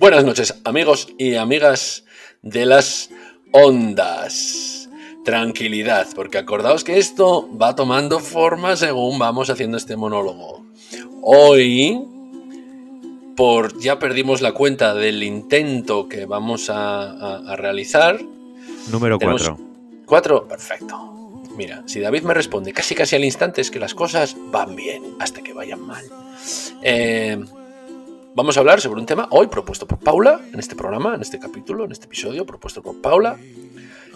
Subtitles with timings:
[0.00, 2.04] Buenas noches, amigos y amigas
[2.40, 3.10] de las
[3.52, 4.88] ondas.
[5.26, 10.64] Tranquilidad, porque acordaos que esto va tomando forma según vamos haciendo este monólogo.
[11.22, 12.02] Hoy,
[13.36, 18.18] por ya perdimos la cuenta del intento que vamos a, realizar.
[18.90, 19.58] Número 4.
[20.06, 21.42] 4, perfecto.
[21.56, 25.02] Mira, si David me responde casi casi al instante es que las cosas van bien
[25.18, 26.04] hasta que vayan mal.
[26.82, 27.38] Eh,
[28.32, 31.40] Vamos a hablar sobre un tema hoy propuesto por Paula en este programa, en este
[31.40, 33.36] capítulo, en este episodio propuesto por Paula.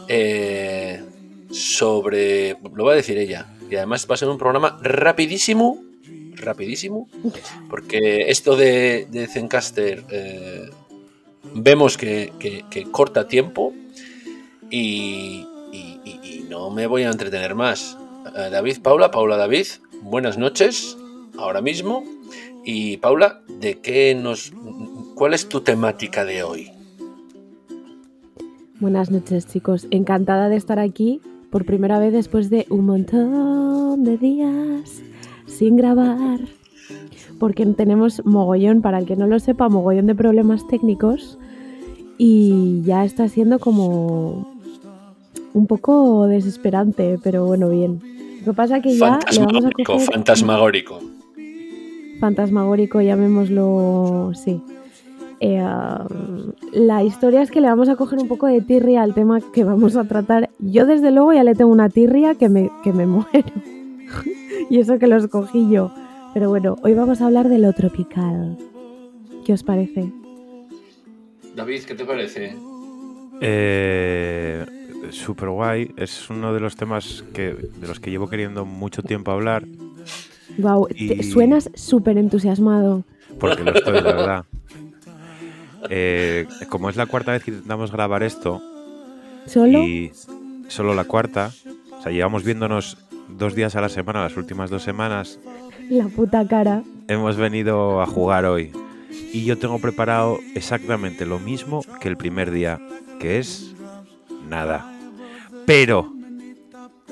[0.07, 1.03] Eh,
[1.51, 2.57] sobre.
[2.75, 3.49] Lo va a decir ella.
[3.69, 5.83] Y además va a ser un programa rapidísimo.
[6.37, 7.09] Rapidísimo.
[7.69, 10.71] Porque esto de, de Zencaster eh,
[11.55, 13.73] vemos que, corta tiempo.
[14.77, 15.47] Y,
[16.51, 17.97] no me voy a entretener más.
[18.37, 19.67] Eh, David, Paula, Paula, David,
[20.03, 20.99] buenas noches.
[21.39, 22.03] Ahora mismo.
[22.65, 24.53] Y Paula, ¿de qué nos
[25.15, 26.73] cuál es tu temática de hoy?
[28.81, 29.87] Buenas noches, chicos.
[29.93, 35.03] Encantada de estar aquí por primera vez después de un montón de días
[35.47, 36.41] sin grabar.
[37.39, 41.39] Porque tenemos mogollón, para el que no lo sepa, mogollón de problemas técnicos.
[42.19, 44.54] Y ya está siendo como
[45.55, 48.01] un poco desesperante, pero bueno, bien.
[48.41, 49.19] Lo que pasa es que ya.
[49.21, 51.01] Fantasmagórico, fantasmagórico
[52.25, 54.63] fantasmagórico, llamémoslo, sí.
[55.41, 55.63] Eh,
[56.73, 59.63] la historia es que le vamos a coger un poco de tirria al tema que
[59.63, 60.49] vamos a tratar.
[60.59, 63.53] Yo desde luego ya le tengo una tirria que me, que me muero.
[64.71, 65.91] y eso que lo escogí yo.
[66.33, 68.57] Pero bueno, hoy vamos a hablar de lo tropical.
[69.45, 70.11] ¿Qué os parece?
[71.55, 72.57] David, ¿qué te parece?
[73.43, 74.65] Eh,
[75.11, 75.93] super guay.
[75.97, 79.65] Es uno de los temas que, de los que llevo queriendo mucho tiempo hablar.
[80.59, 80.89] Wow,
[81.33, 83.05] suenas súper entusiasmado.
[83.39, 84.45] Porque lo estoy, de verdad.
[85.91, 88.63] Eh, como es la cuarta vez que intentamos grabar esto.
[89.47, 89.81] ¿Solo?
[89.81, 90.13] Y
[90.69, 91.51] solo la cuarta.
[91.99, 92.99] O sea, llevamos viéndonos
[93.29, 95.39] dos días a la semana, las últimas dos semanas.
[95.91, 96.83] La puta cara.
[97.09, 98.73] Hemos venido a jugar hoy.
[99.33, 102.81] Y yo tengo preparado exactamente lo mismo que el primer día,
[103.21, 103.75] que es
[104.49, 104.94] nada.
[105.67, 106.13] Pero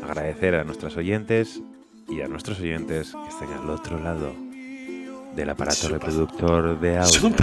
[0.03, 1.61] agradecer a nuestros oyentes
[2.09, 4.35] y a nuestros oyentes que estén al otro lado
[5.35, 7.35] del aparato reproductor de audio.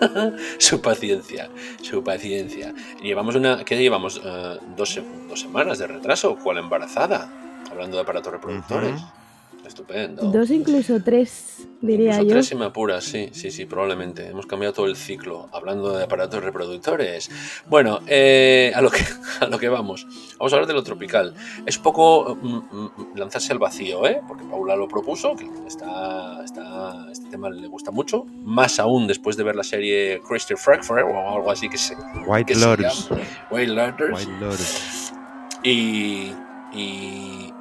[0.58, 1.48] Su, paciencia,
[1.80, 2.74] su paciencia.
[3.02, 4.18] Llevamos una, ¿qué llevamos?
[4.18, 7.30] Uh, dos, dos, semanas de retraso, ¿cuál embarazada?
[7.70, 9.00] Hablando de aparatos reproductores.
[9.66, 10.22] Estupendo.
[10.24, 12.34] Dos, incluso tres, diría incluso yo.
[12.34, 14.26] Tres si me apuras, sí, sí, sí, probablemente.
[14.26, 17.30] Hemos cambiado todo el ciclo hablando de aparatos reproductores.
[17.66, 19.00] Bueno, eh, a, lo que,
[19.40, 20.06] a lo que vamos.
[20.38, 21.34] Vamos a hablar de lo tropical.
[21.64, 24.20] Es poco mm, mm, lanzarse al vacío, ¿eh?
[24.28, 28.26] Porque Paula lo propuso, que está, está, este tema le gusta mucho.
[28.42, 31.96] Más aún después de ver la serie Christian Frankfurt o algo así que se.
[32.26, 33.08] White Lords.
[33.50, 34.12] White Lords.
[34.12, 35.12] White Lords.
[35.62, 36.32] Y.
[36.74, 37.53] y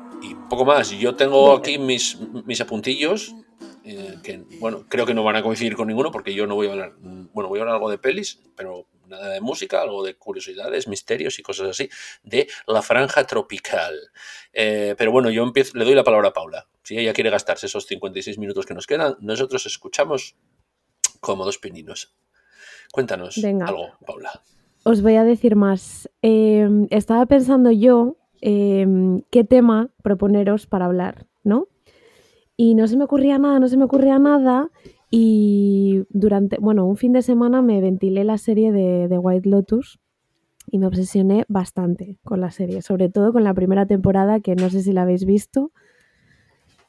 [0.50, 0.90] poco más.
[0.92, 3.36] Yo tengo aquí mis, mis apuntillos,
[3.84, 6.68] eh, que bueno, creo que no van a coincidir con ninguno porque yo no voy
[6.68, 10.16] a hablar, bueno, voy a hablar algo de pelis, pero nada de música, algo de
[10.16, 11.90] curiosidades, misterios y cosas así,
[12.24, 13.94] de la franja tropical.
[14.54, 16.68] Eh, pero bueno, yo empiezo, le doy la palabra a Paula.
[16.84, 20.36] Si ella quiere gastarse esos 56 minutos que nos quedan, nosotros escuchamos
[21.20, 22.16] como dos pininos.
[22.92, 24.42] Cuéntanos algo, Paula.
[24.84, 26.10] Os voy a decir más.
[26.22, 31.70] Eh, estaba pensando yo Em, qué tema proponeros para hablar, ¿no?
[32.58, 34.70] Y no se me ocurría nada, no se me ocurría nada.
[35.09, 40.02] Y durante, bueno, un fin de semana me ventilé la serie de, White Lotus
[40.70, 44.70] y me obsesioné bastante con la serie, sobre todo con la primera temporada, que no
[44.70, 45.72] sé si la habéis visto,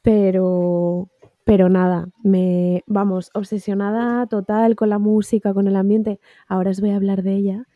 [0.02, 1.08] pero,
[1.44, 6.18] pero nada, me, vamos, obsesionada total con la música, con el ambiente.
[6.48, 7.68] Ahora os voy a hablar de ella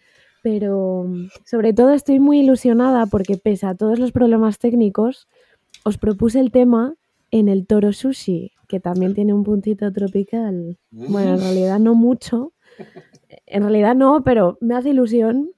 [0.42, 1.06] pero
[1.44, 5.28] sobre todo estoy muy ilusionada porque pese a todos los problemas técnicos,
[5.84, 6.94] os propuse el tema
[7.30, 10.78] en el Toro Sushi, que también tiene un puntito tropical.
[10.90, 12.52] Bueno, en realidad no mucho.
[13.46, 15.50] En realidad no, pero me hace ilusión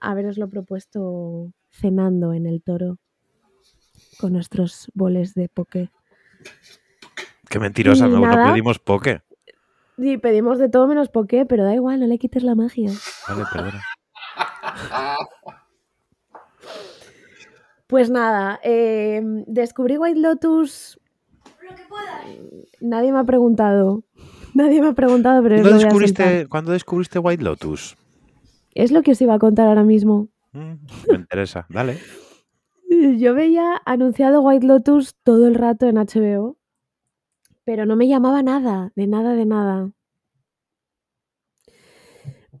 [0.00, 2.98] haberoslo propuesto cenando en el Toro
[4.18, 5.90] con nuestros boles de poke.
[7.48, 9.22] Qué mentirosa, no, pedimos poke.
[9.98, 12.90] Sí, pedimos de todo menos poke, pero da igual, no le quites la magia.
[13.28, 13.82] Vale, perdona.
[17.86, 20.98] Pues nada, em, descubrí White Lotus.
[22.80, 24.02] Nadie me ha preguntado.
[24.54, 27.96] Nadie me ha preguntado, pero ¿Cuándo, descubriste, ¿Cuándo descubriste White Lotus?
[28.74, 30.28] Es lo que os iba a contar ahora mismo.
[30.52, 30.74] Mm,
[31.10, 31.98] me interesa, dale.
[33.18, 36.58] Yo veía anunciado White Lotus todo el rato en HBO,
[37.64, 39.90] pero no me llamaba nada, de nada, de nada.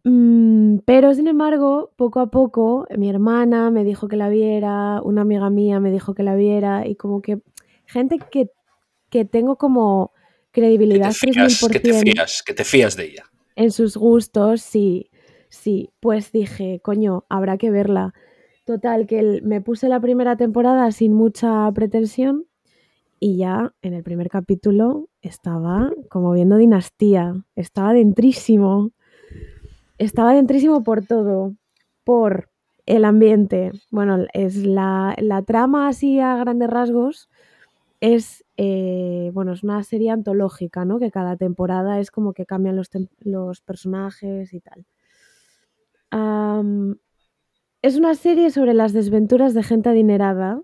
[0.04, 5.22] Mm, pero sin embargo, poco a poco, mi hermana me dijo que la viera, una
[5.22, 7.40] amiga mía me dijo que la viera, y como que
[7.86, 8.50] gente que,
[9.10, 10.12] que tengo como
[10.50, 13.24] credibilidad que te, fías, que te fías, que te fías de ella.
[13.54, 15.10] En sus gustos, sí,
[15.48, 15.90] sí.
[16.00, 18.12] Pues dije, coño, habrá que verla.
[18.64, 22.46] Total, que me puse la primera temporada sin mucha pretensión
[23.18, 28.90] y ya en el primer capítulo estaba como viendo dinastía, estaba dentrísimo
[30.04, 31.54] estaba dentrísimo por todo,
[32.04, 32.50] por
[32.86, 33.72] el ambiente.
[33.90, 35.14] Bueno, es la,
[35.46, 37.28] trama así a grandes rasgos
[38.00, 40.98] es, eh, bueno, es una serie antológica, ¿no?
[40.98, 42.90] Que cada temporada es como que cambian los,
[43.20, 44.84] los personajes y tal.
[47.80, 50.60] es una serie sobre las desventuras de gente adinerada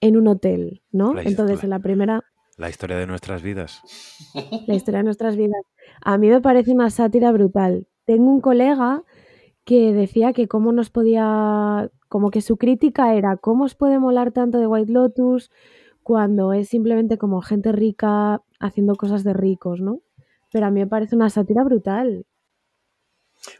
[0.00, 1.18] en un hotel, ¿no?
[1.18, 2.22] Entonces, en la primera...
[2.58, 3.82] La historia de nuestras vidas.
[4.66, 5.62] La historia de nuestras vidas.
[6.00, 9.04] A mí me parece una sátira brutal, tengo un colega
[9.64, 14.32] que decía que cómo nos podía, como que su crítica era cómo os puede molar
[14.32, 15.50] tanto de White Lotus
[16.02, 20.00] cuando es simplemente como gente rica haciendo cosas de ricos, ¿no?
[20.52, 22.24] Pero a mí me parece una sátira brutal.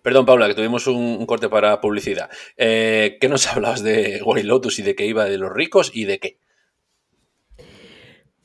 [0.02, 2.31] Perdón, Paula, que tuvimos un, corte para publicidad.
[2.56, 6.04] Eh, ¿Qué nos hablabas de White Lotus y de qué iba de los ricos y
[6.04, 6.38] de qué?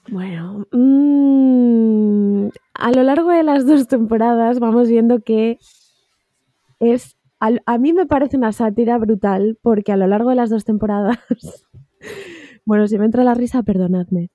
[0.09, 5.59] Bueno, mmm, a lo largo de las dos temporadas vamos viendo que
[6.81, 10.65] es, a, mí me parece una sátira brutal porque a lo largo de las dos
[10.65, 11.17] temporadas,
[12.65, 14.29] bueno, si me entra la risa, perdonadme.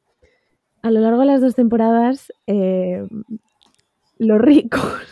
[0.82, 3.06] A lo largo de las dos temporadas, eh,
[4.18, 5.02] los ricos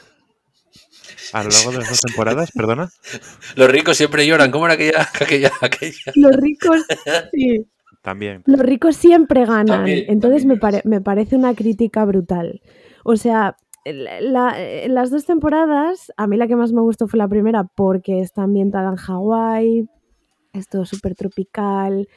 [1.35, 2.91] a lo largo de las dos temporadas, perdona.
[3.57, 4.53] Los ricos siempre lloran.
[4.53, 4.75] ¿Cómo era
[5.15, 5.53] aquella?
[5.61, 6.81] aquella, Los ricos,
[7.33, 7.67] sí.
[8.03, 8.43] También.
[8.47, 9.89] Los ricos siempre ganan.
[9.89, 12.61] Entonces Me, me, parece una crítica brutal.
[13.03, 17.29] O sea, eh, las dos temporadas, a mí la que más me gustó fue la
[17.29, 19.89] primera porque está ambientada en Hawái,
[20.53, 22.09] es todo súper tropical,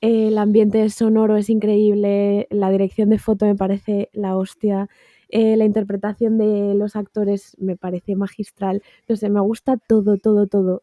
[0.00, 4.88] el ambiente sonoro es increíble, la dirección de foto me parece la hostia,
[5.28, 10.46] eh, la interpretación de los actores me parece magistral, no sé, me gusta todo, todo,
[10.46, 10.82] todo.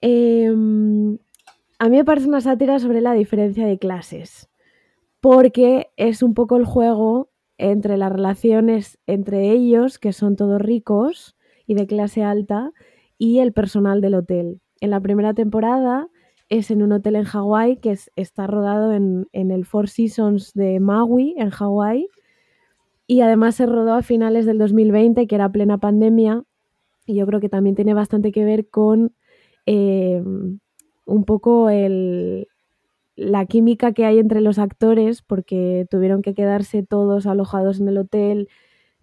[0.00, 1.18] Em,
[1.78, 4.48] a mí me parece una sátira sobre la diferencia de clases,
[5.20, 11.36] porque es un poco el juego entre las relaciones entre ellos, que son todos ricos
[11.66, 12.72] y de clase alta,
[13.18, 14.60] y el personal del hotel.
[14.80, 16.08] En la primera temporada
[16.48, 21.34] es en un hotel en Hawái que está rodado en, el Four Seasons de Maui,
[21.36, 22.08] en Hawái,
[23.06, 26.44] y además se rodó a finales del 2020, que era plena pandemia,
[27.06, 29.14] y yo creo que también tiene bastante que ver con
[29.66, 30.22] eh,
[31.06, 32.48] un poco el,
[33.16, 37.98] la química que hay entre los actores, porque tuvieron que quedarse todos alojados en el
[37.98, 38.48] hotel,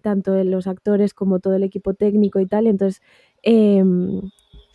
[0.02, 3.02] tanto los actores como todo el equipo técnico y tal, entonces
[3.44, 4.22] em,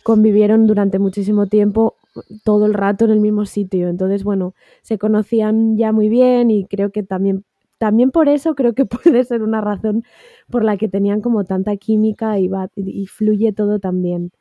[0.03, 1.95] convivieron durante muchísimo tiempo
[2.43, 6.65] todo el rato en el mismo sitio, entonces bueno, se conocían ya muy bien y
[6.65, 7.43] creo que también,
[7.77, 10.03] también por eso creo que puede ser una razón
[10.49, 14.31] por la que tenían como tanta química y, va, y fluye todo tan bien.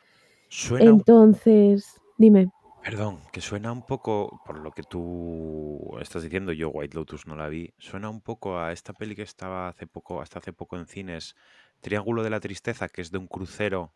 [0.78, 2.50] Entonces, dime.
[2.86, 7.34] Perdón, que suena un poco, por lo que tú estás diciendo, yo White Lotus no
[7.34, 10.76] la vi, suena un poco a esta peli que estaba hace poco, hasta hace poco
[10.76, 11.34] en cines,
[11.80, 13.92] Triángulo de la Tristeza, que es de un crucero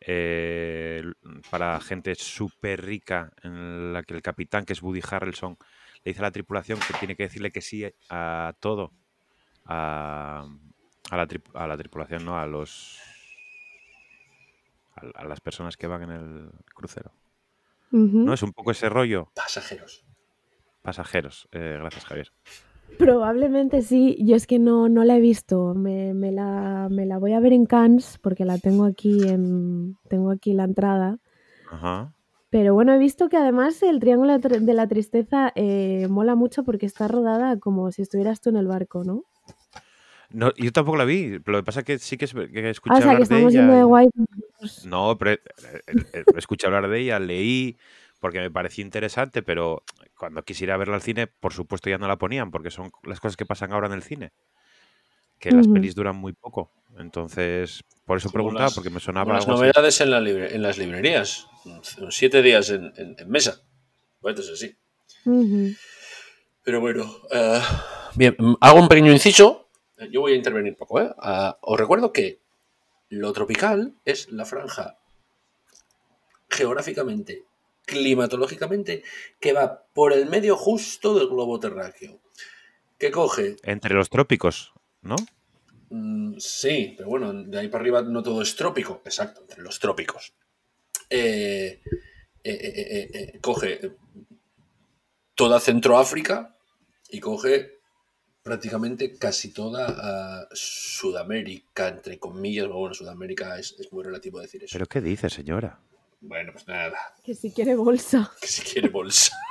[0.00, 1.04] eh,
[1.48, 5.56] para gente súper rica, en la que el capitán, que es Woody Harrelson,
[6.02, 8.90] le dice a la tripulación que tiene que decirle que sí a todo,
[9.66, 10.44] a,
[11.12, 12.98] la, a la tripulación, no a los
[15.14, 17.12] a las personas que van en el crucero.
[17.92, 18.32] ¿No?
[18.32, 19.30] Es un poco ese rollo.
[19.34, 20.04] Pasajeros.
[20.82, 21.48] Pasajeros.
[21.52, 22.32] Eh, gracias, Javier.
[22.98, 24.16] Probablemente sí.
[24.20, 25.74] Yo es que no, no la he visto.
[25.74, 26.88] Me, la,
[27.20, 29.96] voy a ver en Cannes porque la tengo aquí en.
[30.08, 31.18] Tengo aquí la entrada.
[31.70, 32.14] Ajá.
[32.50, 36.84] Pero bueno, he visto que además el Triángulo de la Tristeza eh, mola mucho porque
[36.84, 39.24] está rodada como si estuvieras tú en el barco, ¿no?
[40.32, 41.38] No, yo tampoco la vi.
[41.44, 43.62] Lo que pasa es que sí que, he escuchado ah, o sea, que estamos de
[43.62, 44.12] de White.
[44.84, 45.40] No, pero
[46.36, 47.76] escuché hablar de ella, leí
[48.20, 49.82] porque me pareció interesante, pero
[50.16, 53.36] cuando quisiera verla al cine, por supuesto ya no la ponían, porque son las cosas
[53.36, 54.30] que pasan ahora en el cine.
[55.40, 56.70] Que las pelis duran muy poco.
[56.98, 61.48] Entonces, por eso preguntaba, porque me sonaba las novedades En, la en las librerías.
[62.10, 63.60] Siete días en, mesa.
[64.20, 65.76] Bueno, entonces sí.
[66.62, 67.60] Pero bueno, eh,
[68.14, 69.62] bien, hago un pequeño inciso
[70.10, 71.00] yo voy a intervenir poco.
[71.00, 71.10] ¿eh?
[71.18, 72.41] Ah, os recuerdo que
[73.12, 74.98] lo tropical es la franja
[76.48, 77.44] geográficamente,
[77.84, 79.02] climatológicamente,
[79.38, 82.20] que va por el medio justo del globo terráqueo.
[82.98, 85.16] Que coge Entre los trópicos, ¿no?
[85.90, 89.78] Mm, sí, pero bueno, de ahí para arriba no todo es trópico, exacto, entre los
[89.78, 90.32] trópicos.
[91.10, 91.82] Eh,
[92.42, 93.92] eh, eh, coge
[95.34, 96.56] toda Centroáfrica
[97.10, 97.81] y coge
[98.42, 104.72] prácticamente casi toda ah, Sudamérica, entre comillas, bueno, Sudamérica es, es muy relativo decir eso.
[104.72, 105.80] ¿Pero qué dice, señora?
[106.20, 108.30] Bueno, pues nada, Que si quiere bolsa.
[108.40, 109.36] que si quiere bolsa.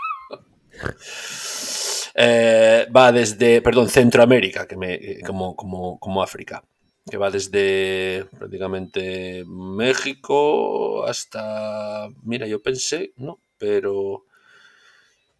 [2.13, 6.61] Eh, va desde, perdón, Centroamérica, que me, eh, como, como, como África,
[7.09, 14.25] que va desde prácticamente México hasta, mira, yo pensé, no, pero...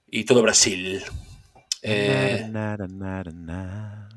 [0.09, 1.01] Y todo Brasil.
[1.81, 4.09] Eh, Na, na, na, na, na.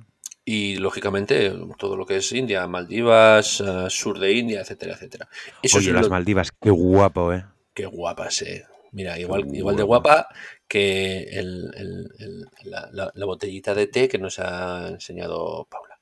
[0.45, 5.29] y lógicamente todo lo que es India, Maldivas, eh, sur de India, etcétera, etcétera.
[5.63, 7.45] Eso Oye, es las lo- Maldivas, qué guapo, ¿eh?
[7.73, 8.65] Qué guapas, eh.
[8.93, 10.11] Mira, igual, Qué igual de guapa.
[10.25, 10.29] guapa
[10.69, 15.94] que el- el- el- la, la- la botellita de té que nos ha enseñado Paula.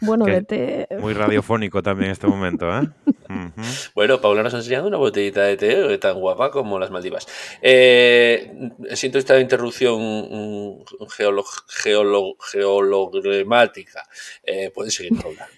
[0.00, 0.88] Bueno, vete.
[1.00, 2.88] Muy radiofónico también este momento, ¿eh?
[3.94, 7.26] Bueno, Paula nos ha enseñado una botellita de té tan guapa como las Maldivas.
[7.60, 14.02] Eh, siento esta interrupción mm, geolo- geolo- geologramática.
[14.44, 15.48] Eh, puedes seguir, Paula.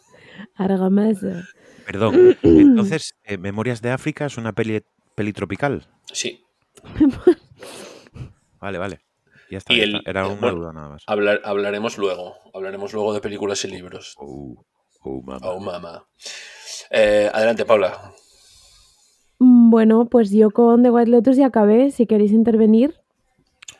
[0.56, 1.48] Argamasa.
[1.86, 2.36] Perdón.
[2.42, 4.82] Entonces, eh, Memorias de África es una peli,
[5.14, 5.86] peli tropical.
[6.12, 6.44] Sí,
[8.60, 9.00] Vale, vale.
[9.50, 9.72] Ya está.
[9.72, 10.02] Y el-.
[10.06, 11.02] Era eh, una bueno, duda nada más.
[11.06, 12.36] hablar- hablaremos luego.
[12.54, 14.14] Hablaremos luego de películas y libros.
[14.18, 14.64] Oh,
[15.02, 15.40] oh, mamá.
[15.48, 16.06] Oh, mamá.
[16.90, 18.12] Eh, adelante, Paula.
[19.38, 21.90] Mm, Bueno, pues yo con The White Lotus ya acabé.
[21.90, 22.94] Si queréis intervenir.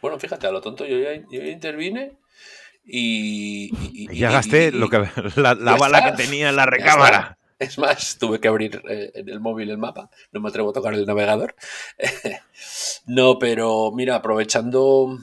[0.01, 2.19] Bueno, fíjate, a lo tonto, yo ya, yo ya intervine
[2.85, 3.71] y.
[3.75, 4.99] y- y- Y ya y- gasté y- lo que,
[5.37, 6.11] la, la ya bala está.
[6.17, 7.35] que tenía en la recámara.
[7.59, 10.73] Es más, tuve que abrir eh, en el móvil el mapa, no me atrevo a
[10.73, 11.57] tocar el navegador.
[13.07, 15.19] no, pero mira, aprovechando.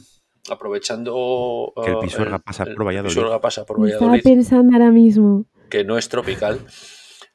[0.49, 1.73] Aprovechando.
[1.83, 3.41] Que el eh, Pisuerga pasa por Valladolid.
[3.41, 5.45] Pasa por Me estaba Valladolid, pensando ahora mismo.
[5.69, 6.65] que no es tropical.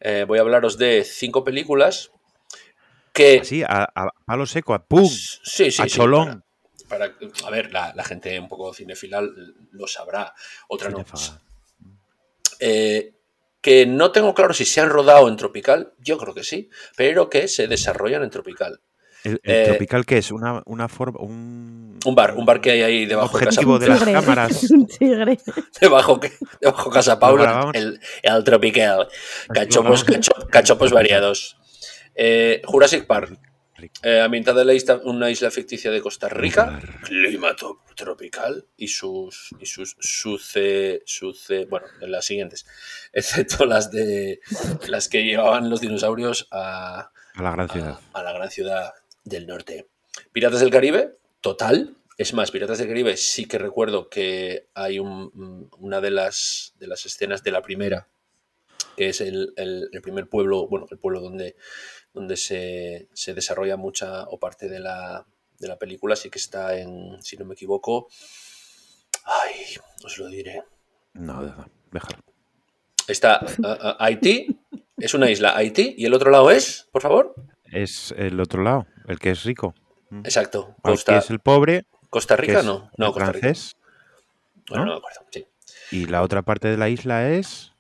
[0.01, 2.11] eh, voy a hablaros de cinco películas
[3.13, 3.41] que.
[3.41, 6.45] Así, a, a palo seco, a pum, Sí, sí, a sí, cholón.
[6.89, 9.21] para- para- a ver, la, la gente un poco cinefila
[9.73, 10.33] lo sabrá,
[10.69, 11.05] otra no.
[12.59, 13.15] Eh,
[13.61, 17.29] que no tengo claro si se han rodado en Tropical, yo creo que sí, pero
[17.29, 18.81] que se desarrollan en Tropical.
[19.25, 20.31] ¿El, el Eh, tropical qué es?
[20.31, 21.21] Una, una forma.
[21.21, 24.63] Un, Un bar, un bar que hay ahí debajo de casa, de las cámaras.
[24.71, 25.39] Un tigre.
[25.81, 29.09] debajo, que- debajo de casa Paula, el, el Tropical.
[29.53, 30.05] Cachopos,
[30.51, 31.57] cachopos variados.
[32.15, 33.39] Eh, Jurassic Park,
[34.03, 36.81] eh, ambientada en la isla- una isla ficticia de Costa Rica.
[37.05, 37.55] Clima
[37.97, 42.65] tropical y sus y sus suce, suce bueno las siguientes
[43.13, 44.41] excepto las de
[44.89, 47.99] las que llevaban los dinosaurios a, A la gran a- ciudad.
[48.15, 48.93] a la gran ciudad
[49.25, 49.87] del norte
[50.33, 55.69] Piratas del Caribe total es más Piratas del Caribe sí que recuerdo que hay un-
[55.79, 58.09] una de las de las escenas de la primera
[58.97, 61.57] que es el, el- el primer pueblo bueno el pueblo donde
[62.13, 65.25] donde se, se desarrolla mucha o parte de la,
[65.61, 68.09] de la película, sí que está en, si no me equivoco,
[69.25, 69.55] ay,
[70.05, 70.65] os lo diré.
[71.13, 72.19] No, deja- déjalo.
[73.07, 73.41] Está
[74.01, 74.59] Haití,
[74.97, 77.35] es una isla Haití, y el otro lado es, por favor,
[77.73, 79.75] Es el otro lado, el que es rico.
[80.11, 80.21] Mm.
[80.25, 83.39] exacto, Costa, es el pobre, Costa que Rica, es no, no, el Costa Rica.
[83.41, 83.77] francés.
[84.69, 84.91] Bueno, ¿no?
[84.91, 85.47] no me acuerdo, sí.
[85.93, 87.73] Y la otra parte de la isla es.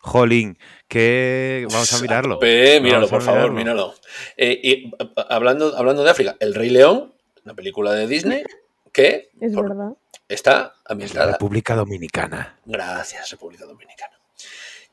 [0.00, 1.66] Jolín, que.
[1.70, 2.38] Vamos a mirarlo.
[2.38, 3.86] Pe, míralo, Vamos a por favor, mirarlo.
[3.88, 3.94] míralo.
[4.36, 4.92] Eh, y
[5.30, 7.14] hablando, hablando de África, El Rey León,
[7.44, 8.44] una película de Disney
[8.92, 9.92] que Es por- verdad.
[10.28, 12.58] está Es la ambientada República Dominicana.
[12.66, 14.13] Gracias, República Dominicana.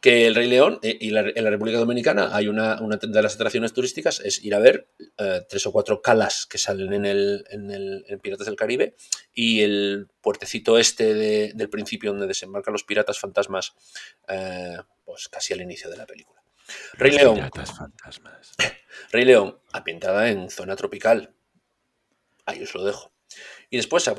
[0.01, 3.21] Que el Rey León eh, y la- en la República Dominicana hay una, una de
[3.21, 4.89] las atracciones turísticas es ir a ver
[5.19, 8.95] eh, tres o cuatro calas que salen en el, en el en Piratas del Caribe
[9.33, 13.73] y el puertecito este de- del principio donde desembarcan los piratas fantasmas,
[14.27, 16.41] eh, pues casi al inicio de la película.
[16.93, 18.51] Rey Los León, Piratas fantasmas.
[19.11, 21.35] Rey León, ambientada en zona tropical.
[22.47, 23.13] Ahí os lo dejo.
[23.73, 24.13] Y después, eh,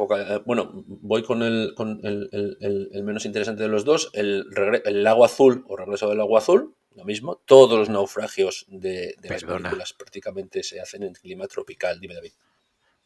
[0.46, 4.46] bueno, voy con, el, con el, el- el- el menos interesante de los dos, el,
[4.84, 7.36] el lago azul o regreso del lago azul, lo mismo.
[7.44, 12.32] Todos los naufragios de, de las películas prácticamente se hacen en clima tropical, dime David.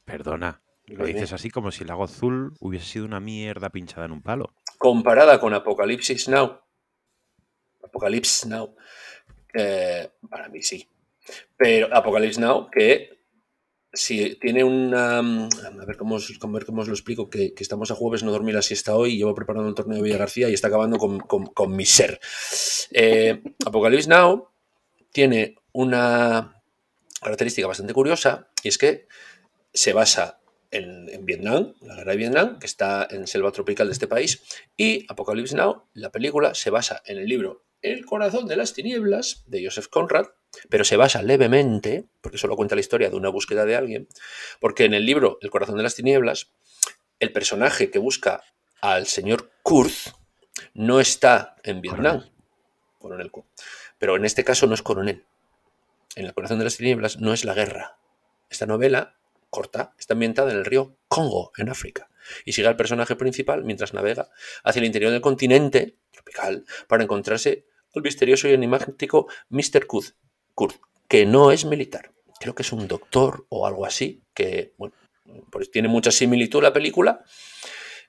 [0.05, 0.61] Perdona.
[0.87, 1.15] Lo Dime.
[1.19, 4.55] dices así como si el lago azul hubiese sido una mierda pinchada en un palo.
[4.79, 6.61] Comparada con Apocalipsis Now,
[7.83, 8.77] Apocalypse Now,
[9.53, 10.89] eh, para mí sí.
[11.57, 13.16] Pero Apocalypse Now, que
[13.97, 15.21] si tiene una.
[15.23, 15.49] mm,
[15.81, 18.53] A ver cómo os, cómo os lo explico, que, que estamos a jueves, no dormí
[18.53, 21.47] la siesta hoy, llevo preparando el torneo de Villa García y está acabando con, con-
[21.47, 22.21] con mi ser.
[22.93, 24.49] Eh, Apocalypse Now
[25.13, 26.63] tiene una,
[27.21, 29.09] característica bastante curiosa y es que
[29.73, 33.93] se basa en, en, Vietnam, la guerra de Vietnam, que está en selva tropical de
[33.93, 34.43] este país,
[34.77, 39.45] y Apocalypse Now, la película, se basa en el libro El corazón de las tinieblas
[39.47, 40.27] de Joseph Conrad,
[40.69, 44.09] pero se basa levemente, porque solo cuenta la historia de una búsqueda de alguien,
[44.61, 46.53] porque en el libro El corazón de las tinieblas,
[47.21, 48.43] el personaje que busca
[48.81, 50.15] al señor Kurz
[50.75, 52.25] no está en Vietnam,
[52.99, 53.47] coronel Kurz,
[53.99, 55.25] pero en este caso no es coronel.
[56.15, 57.99] En el corazón de las tinieblas no es la guerra.
[58.49, 59.17] Esta novela
[59.51, 62.09] corta está ambientada en el río Congo, en África,
[62.45, 64.31] y sigue al personaje principal mientras navega
[64.65, 69.87] hacia el interior del continente tropical para encontrarse al misterioso y enigmático Mr.
[69.87, 70.15] Kurz,
[71.09, 72.13] que no es militar.
[72.41, 74.95] Creo que es un doctor o algo así, que bueno,
[75.51, 77.25] pues tiene mucha similitud la película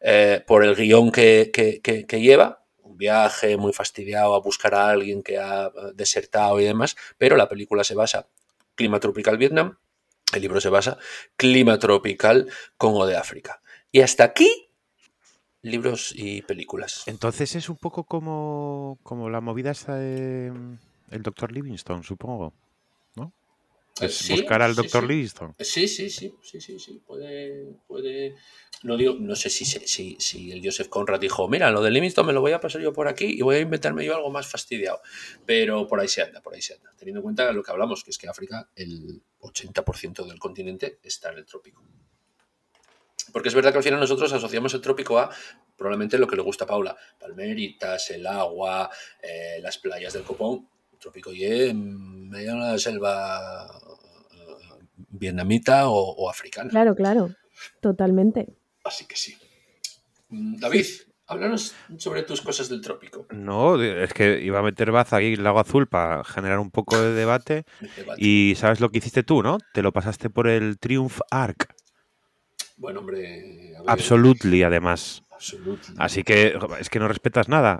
[0.01, 5.24] eh, por el guion que, que, lleva, un viaje muy fastidiado a buscar a alguien
[5.24, 8.27] que ha desertado y demás, pero la película se basa
[8.75, 9.77] clima tropical Vietnam,
[10.34, 10.98] el libro se basa
[11.36, 13.62] clima tropical Congo de África.
[13.92, 14.70] Y hasta aquí
[15.62, 17.04] libros y películas.
[17.08, 20.51] Entonces es un poco como, como la movida esta de
[21.10, 22.54] el doctor Livingstone, supongo,
[23.16, 23.34] ¿no?
[24.00, 25.08] Es buscar al doctor sí.
[25.08, 25.54] Livingstone.
[25.60, 27.02] Sí, sí, sí, sí, sí, sí.
[27.06, 28.36] Puede, puede.
[28.84, 32.28] No digo, no sé si, si, si el Joseph Conrad dijo, mira, lo de Livingstone
[32.28, 34.48] me lo voy a pasar yo por aquí y voy a inventarme yo algo más
[34.48, 35.02] fastidiado.
[35.46, 36.94] Pero por ahí se anda, por ahí se anda.
[36.96, 41.32] Teniendo en cuenta lo que hablamos, que es que África, el 80% del continente está
[41.32, 41.84] en el trópico.
[43.34, 45.30] Porque es verdad que al final nosotros asociamos el trópico a
[45.76, 48.90] probablemente lo que le gusta a Paula, palmeritas, el agua,
[49.22, 50.68] eh, las playas del Copón,
[51.08, 56.70] trópico y en medio de la selva uh, vietnamita o, o, africana.
[56.70, 57.30] Claro, claro,
[57.82, 58.48] totalmente.
[58.84, 59.38] Así que sí.
[60.30, 60.86] David,
[61.28, 63.26] háblanos sobre tus cosas del trópico.
[63.32, 67.02] No, es que iba a meter baza aquí el lago azul para generar un poco
[67.02, 67.64] de debate.
[67.96, 68.22] debate.
[68.22, 69.60] Y sabes lo que hiciste tú, ¿no?
[69.74, 71.74] Te lo pasaste por el Triumph Arc.
[72.76, 73.74] Bueno, hombre.
[73.88, 75.24] Absolutely, además.
[75.32, 75.96] Absolutely.
[75.98, 77.80] Así que es que no respetas nada.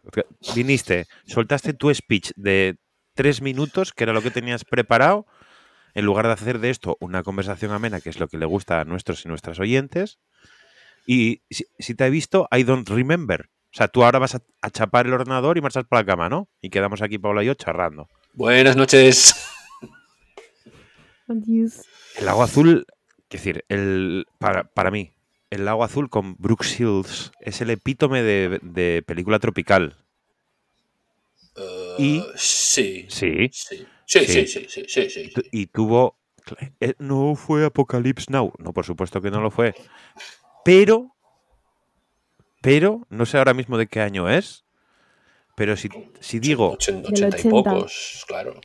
[0.56, 2.78] Viniste, soltaste tu speech de
[3.17, 5.25] tres minutos, que era lo que tenías preparado,
[5.93, 8.80] en lugar de hacer de esto una conversación amena, que es lo que le gusta
[8.80, 10.19] a nuestros y nuestras oyentes.
[11.06, 13.49] Y si, si te he visto, I don't remember.
[13.73, 16.30] O sea, tú ahora vas a, a, chapar el ordenador y marchas para la cama,
[16.30, 16.47] ¿no?
[16.62, 18.08] Y quedamos aquí, Paula y yo, charrando.
[18.34, 19.36] Buenas noches.
[21.27, 21.82] Adiós.
[22.17, 22.86] El lago azul,
[23.30, 25.12] es decir, el, para, para mí,
[25.49, 29.97] el lago azul con Brooke Shields es el epítome de, de película tropical.
[31.98, 33.06] Uh, y sí.
[33.10, 33.50] Sí.
[33.52, 33.88] Sí.
[34.06, 36.18] Sí, sí, sí, sí, sí, sí, Y tuvo.
[36.80, 38.54] eh, No fue Apocalypse Now.
[38.58, 39.76] No, por supuesto que no lo fue.
[40.64, 41.14] Pero.
[42.62, 44.64] Pero, no sé ahora mismo de qué año es.
[45.56, 46.72] Pero si, si digo.
[46.72, 47.72] Ochenta, Del ochenta y 80.
[47.72, 48.62] pocos, claro.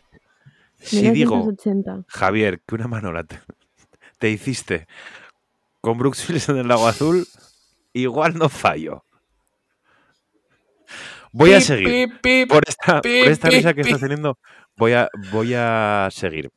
[0.79, 2.05] Si digo, 1980.
[2.09, 3.41] Javier, que una manola te,
[4.19, 4.87] te hiciste
[5.81, 7.27] con Brooks Willis en el lago azul,
[7.93, 9.05] igual no fallo.
[11.33, 11.89] Voy a Pip, seguir.
[11.89, 12.49] pip, pip.
[12.51, 14.39] por esta, por Pi, esta risa que estás teniendo,
[14.77, 16.51] voy a, voy a seguir.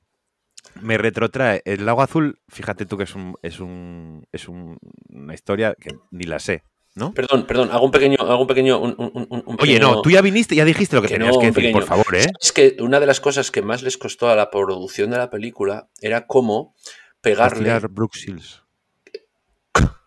[0.81, 1.61] Me retrotrae.
[1.63, 4.77] El lago azul, fíjate tú que es, un, es, un, es un-
[5.09, 6.63] una historia que ni la sé,
[6.95, 7.13] ¿no?
[7.13, 10.21] Perdón, perdón, hago un pequeño, hago un pequeño, un, un- un- Oye, no, tú ya
[10.21, 12.25] viniste, ya dijiste lo que, que tenías no, que decir, por favor, ¿eh?
[12.41, 15.29] Es que una de las cosas que más les costó a la producción de la
[15.29, 16.75] película era cómo
[17.21, 18.63] pegarle, Tirar Brooke Shields.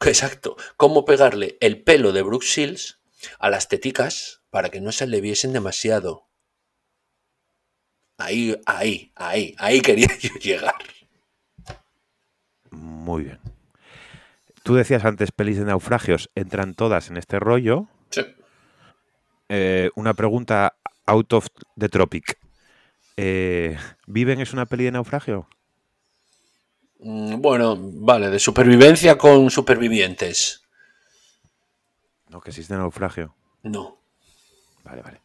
[0.04, 3.00] exacto, cómo pegarle el pelo de Brooke Shields
[3.38, 6.26] a las teticas para que no se le viesen demasiado.
[8.18, 10.74] Ahí, ahí, ahí, ahí quería yo llegar.
[12.70, 13.38] Muy bien.
[14.62, 17.86] Tú decías antes pelis de naufragios, entran todas en este rollo.
[18.10, 18.22] Sí.
[19.48, 21.46] Eh, una pregunta out of
[21.78, 22.38] the tropic.
[23.16, 25.48] Eh, ¿Viven es una peli de naufragio?
[26.98, 30.62] Mm, Bueno, vale, de supervivencia con supervivientes.
[32.28, 33.34] No, que existe naufragio.
[33.62, 33.97] No.
[34.88, 35.20] Vale, vale.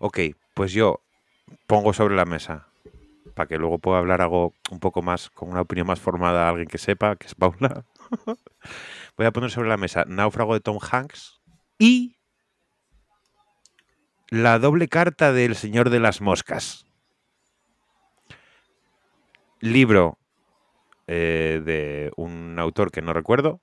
[0.00, 0.18] Ok,
[0.54, 1.00] pues yo
[1.66, 2.66] pongo sobre la mesa
[3.34, 6.48] para que luego pueda hablar algo un poco más, con una opinión más formada a
[6.48, 7.84] alguien que sepa, que es Paula.
[9.16, 11.40] Voy a poner sobre la mesa Náufrago de Tom Hanks
[11.78, 12.16] y
[14.28, 16.86] la doble carta del Señor de las Moscas.
[19.60, 20.18] Libro
[21.06, 23.60] eh, de un autor que no recuerdo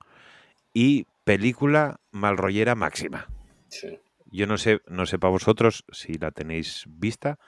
[0.72, 3.28] y película malrollera máxima.
[3.68, 3.98] Sí.
[4.36, 7.38] Yo no sé, no sé para vosotros si la tenéis vista.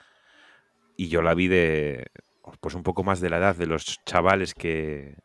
[0.95, 2.07] Y yo la vi de,
[2.59, 5.17] pues un poco más de la edad de los chavales que,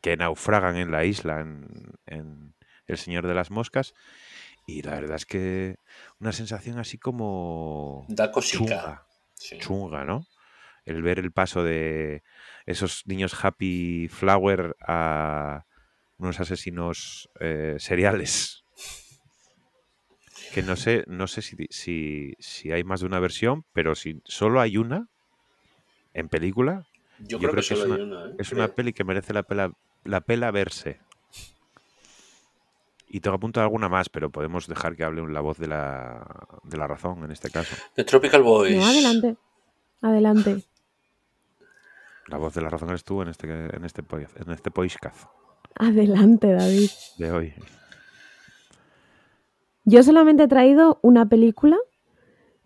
[0.00, 1.66] que naufragan en la isla, en,
[2.06, 2.54] en
[2.86, 3.94] El Señor de las Moscas.
[4.66, 5.76] Y la verdad es que
[6.20, 8.58] una sensación así como Da cosica.
[8.64, 9.58] chunga, Sí.
[9.58, 10.24] chunga, ¿no?
[10.84, 12.22] el ver el paso de
[12.66, 15.64] esos niños happy flower a
[16.16, 18.61] unos asesinos eh, seriales.
[20.52, 24.20] Que no sé, no sé si, si, si hay más de una versión, pero si
[24.24, 25.08] solo hay una
[26.14, 26.86] en película,
[27.20, 28.30] Yo, Yo creo, creo que, que es hay una- una.
[28.32, 28.34] ¿eh?
[28.38, 29.72] es una peli que merece la pela,
[30.04, 31.00] la pela verse.
[33.08, 36.26] Y tengo apuntado alguna más, pero podemos dejar que hable la voz de la,
[36.64, 37.76] de la razón en este caso.
[37.94, 38.76] The Tropical Boys.
[38.76, 39.36] No, adelante.
[40.00, 40.62] Adelante.
[42.28, 45.24] La voz de la razón eres tú en este, en este, po- en este podcast
[45.76, 46.90] Adelante, David.
[47.18, 47.54] de hoy.
[49.84, 51.76] Yo solamente he traído una película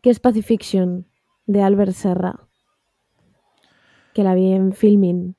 [0.02, 1.06] que es Pacifiction
[1.46, 2.40] de Albert Serra.
[4.14, 5.34] Que la vi en Filming.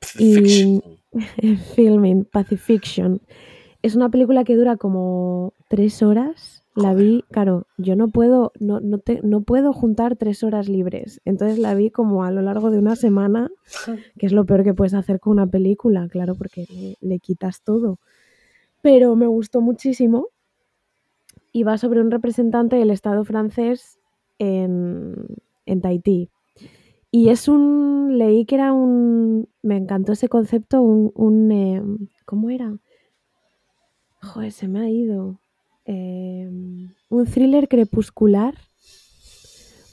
[0.00, 0.82] Fiction.
[1.38, 3.22] En Filming, Pacifiction.
[3.80, 6.62] Es una película que dura como tres horas.
[6.74, 11.22] La vi, claro, yo no puedo, no, no, te- no puedo juntar tres horas libres.
[11.24, 13.50] Entonces la vi como a lo largo de una semana,
[14.18, 17.62] que es lo peor que puedes hacer con una película, claro, porque le, le quitas
[17.62, 17.98] todo.
[18.86, 20.28] Pero me gustó muchísimo
[21.50, 23.98] y va sobre un representante del Estado francés
[24.38, 25.16] en,
[25.64, 26.30] en Tahití.
[27.10, 31.82] Y es un, leí que era un, me encantó ese concepto, un, un eh,
[32.26, 32.78] ¿cómo era?
[34.22, 35.40] Joder, se me ha ido.
[35.84, 36.48] Eh,
[37.08, 38.54] un thriller crepuscular,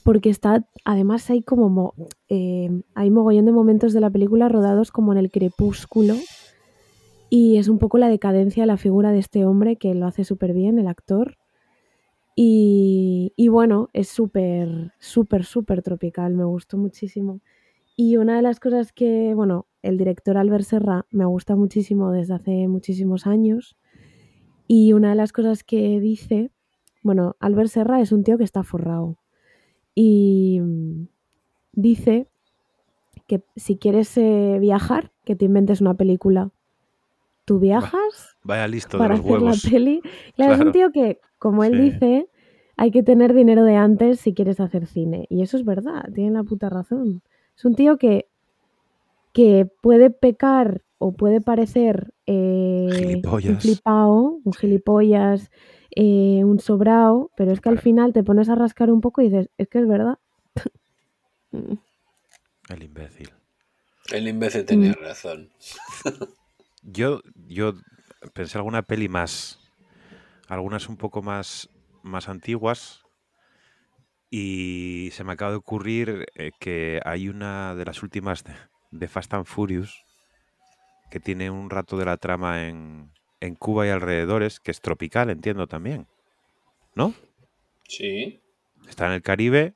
[0.04, 1.94] porque está, además hay como, mo-
[2.30, 6.14] eh, hay mogollón de momentos de la película rodados como en el crepúsculo,
[7.36, 10.24] y es un poco la decadencia de la figura de este hombre que lo hace
[10.24, 11.40] súper bien, el actor.
[12.36, 17.42] Y, y bueno, es súper, súper, súper tropical, me gustó muchísimo.
[17.96, 22.36] Y una de las cosas que, bueno, el director Albert Serra me gusta muchísimo desde
[22.36, 23.78] hace muchísimos años.
[24.68, 26.52] Y una de las cosas que dice,
[27.02, 29.18] bueno, Albert Serra es un tío que está forrado.
[29.96, 30.62] Y
[31.72, 32.28] dice
[33.26, 36.52] que si quieres eh, viajar, que te inventes una película.
[37.46, 39.64] Tú viajas Vaya listo de para los hacer huevos.
[39.66, 40.02] la peli.
[40.36, 41.92] Claro, es un tío que, como él Sí.
[41.92, 42.30] dice,
[42.78, 45.26] hay que tener dinero de antes si quieres hacer cine.
[45.30, 47.22] Y eso es verdad, tiene la puta razón.
[47.56, 48.28] Es un tío que,
[49.34, 53.62] que puede pecar o puede parecer eh, un Gilipollas.
[53.62, 55.52] flipao, un gilipollas,
[55.96, 59.26] eh, un sobrao, pero es que al final te pones a rascar un poco y
[59.30, 60.18] dices, es que es verdad.
[62.70, 63.30] El imbécil.
[64.12, 65.04] El imbécil tenía Mm.
[65.04, 65.50] razón.
[66.84, 67.74] Yo, yo
[68.34, 69.60] pensé alguna peli más.
[70.48, 71.70] Algunas un poco más,
[72.04, 73.02] más antiguas.
[74.30, 78.54] Y se me acaba de ocurrir eh, que hay una de las últimas de,
[78.92, 80.04] de Fast and Furious
[81.12, 85.30] que tiene un rato de la trama en, en Cuba y alrededores, que es tropical,
[85.30, 86.08] entiendo también.
[86.96, 87.14] ¿No?
[87.88, 88.42] Sí.
[88.88, 89.76] Está en el Caribe,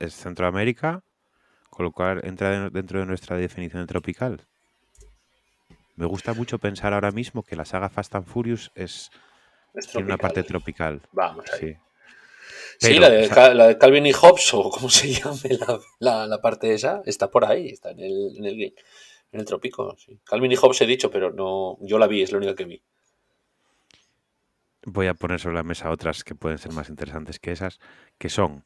[0.00, 1.02] es Centroamérica,
[1.70, 4.46] con lo cual entra de- dentro de nuestra definición de tropical.
[5.96, 9.10] Me gusta mucho pensar ahora mismo que la saga Fast and Furious es
[9.74, 11.00] Es tiene una parte tropical.
[11.12, 11.76] Vamos ahí.
[12.78, 12.98] Sí.
[12.98, 15.78] La, de, o sea- Ca- la de Calvin y Hobbes, o como se llame la,
[16.00, 19.96] la- la parte esa, está por ahí, está en el, en el, en el trópico.
[19.98, 20.18] sí.
[20.24, 22.82] Calvin y Hobbes he dicho, pero no, yo la vi, es la única que vi.
[24.86, 27.78] Voy a poner sobre la mesa otras que pueden ser más interesantes que esas,
[28.18, 28.64] que son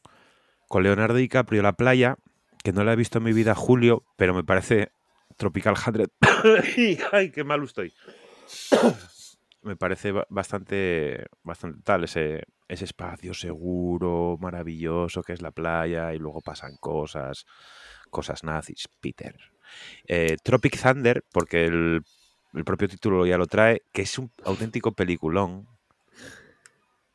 [0.68, 2.16] con Leonardo DiCaprio La Playa,
[2.64, 4.90] que no la he visto en mi vida Julio, pero me parece
[5.36, 6.06] Tropical 100.
[7.12, 7.92] ¡Ay, qué malo estoy!
[9.62, 16.14] me parece ba- bastante, bastante tal, ese, ese espacio seguro, maravilloso que es la playa
[16.14, 17.44] y luego pasan cosas,
[18.10, 19.36] cosas nazis, Peter.
[20.06, 22.02] Eh, Tropic Thunder, porque el,
[22.54, 25.66] el propio título ya lo trae, que es un auténtico peliculón.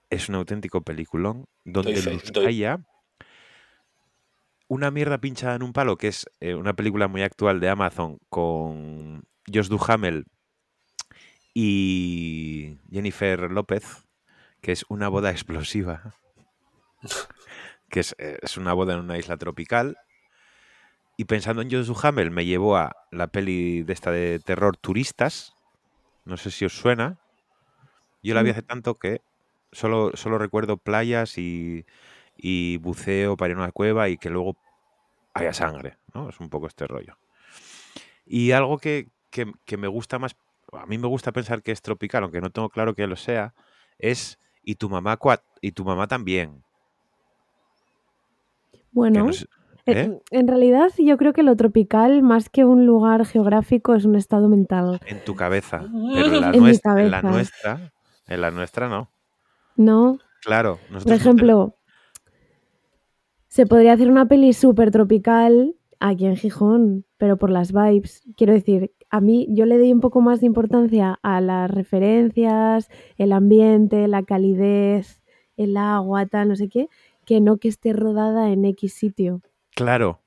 [0.09, 2.45] Es un auténtico peliculón donde Doy fe, Luz doy-
[4.73, 8.17] una mierda pinchada en un palo, que es eh, una película muy actual de Amazon
[8.29, 10.25] con Josh Duhamel
[11.53, 14.07] y Jennifer López,
[14.61, 16.15] que es una boda explosiva,
[17.89, 19.97] que es, eh, es una boda en una isla tropical.
[21.17, 25.53] Y pensando en Josh Duhamel me llevó a la peli de esta de terror Turistas,
[26.25, 27.19] no sé si os suena.
[28.23, 28.53] Yo la vi Mm.
[28.53, 29.21] hace tanto que
[29.71, 31.85] solo, solo recuerdo playas y,
[32.35, 34.57] y buceo para ir a una cueva y que luego
[35.33, 36.29] haya sangre, ¿no?
[36.29, 37.17] Es un poco este rollo.
[38.25, 40.35] Y algo que, que- que me gusta más,
[40.71, 43.53] a mí me gusta pensar que es tropical, aunque no tengo claro que lo sea,
[43.97, 46.63] es y tu mamá cua- y tu mamá también.
[48.91, 49.45] Bueno, no sé-
[49.85, 50.21] eh, ¿eh?
[50.31, 54.47] en realidad yo creo que lo tropical, más que un lugar geográfico, es un estado
[54.47, 54.99] mental.
[55.05, 55.79] En tu cabeza.
[56.13, 57.35] Pero en la, En mi nuestra, en la cabeza.
[57.35, 57.91] nuestra,
[58.27, 59.09] en la nuestra no.
[59.75, 60.19] ¿No?
[60.41, 60.79] Claro.
[61.03, 61.75] Por ejemplo,
[63.53, 68.23] Se podría hacer una peli súper tropical aquí en Gijón, pero por las vibes.
[68.35, 72.89] Quiero decir, a mí yo le doy un poco más de importancia a las referencias,
[73.15, 75.21] el ambiente, la calidez,
[75.55, 76.89] el agua, tal, no sé qué,
[77.27, 79.43] que no que esté rodada en X sitio.
[79.75, 80.23] Claro.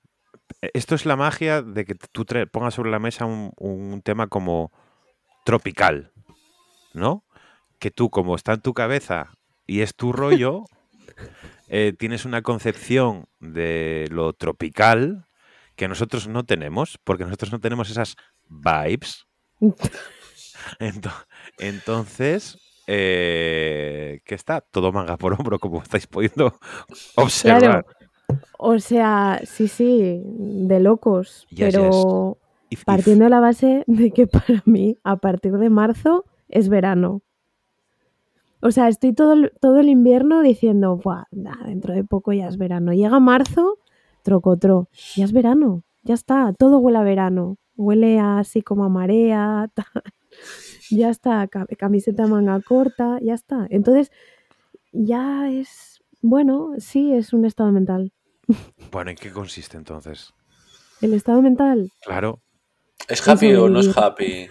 [0.60, 4.70] Esto es la magia de que tú pongas sobre la mesa un, un tema como
[5.44, 6.12] tropical,
[6.94, 7.24] ¿no?
[7.80, 9.32] Que tú, como está en tu cabeza
[9.66, 10.62] y es tu rollo,
[11.68, 15.26] eh, tienes una concepción de lo tropical
[15.76, 18.16] que nosotros no tenemos, porque nosotros no tenemos esas
[18.48, 19.26] vibes.
[20.80, 21.26] Ento-
[21.58, 24.60] Entonces, eh, ¿qué está?
[24.60, 26.58] Todo manga por hombro, como estáis pudiendo
[27.16, 27.60] observar.
[27.60, 27.86] Claro.
[28.58, 32.38] O sea, sí, sí, de locos, Yes, pero
[32.70, 37.22] if- partiendo de la base de que para mí a partir de marzo es verano.
[38.60, 42.48] O sea, estoy todo, el- todo el invierno diciendo, Buah, nah, dentro de poco ya
[42.48, 42.92] es verano.
[42.92, 43.78] Llega marzo,
[44.22, 47.56] trocotro, ya es verano, ya está, todo huele a verano.
[47.76, 49.86] Huele a- así como a marea, tal.
[50.90, 53.66] ya está, ca- camiseta manga corta, ya está.
[53.70, 54.10] Entonces,
[54.92, 58.12] ya es, bueno, sí, es un estado mental.
[58.90, 60.32] Bueno, ¿en qué consiste entonces?
[61.02, 62.40] El estado mental Claro,
[63.08, 64.48] ¿Es happy o no es happy?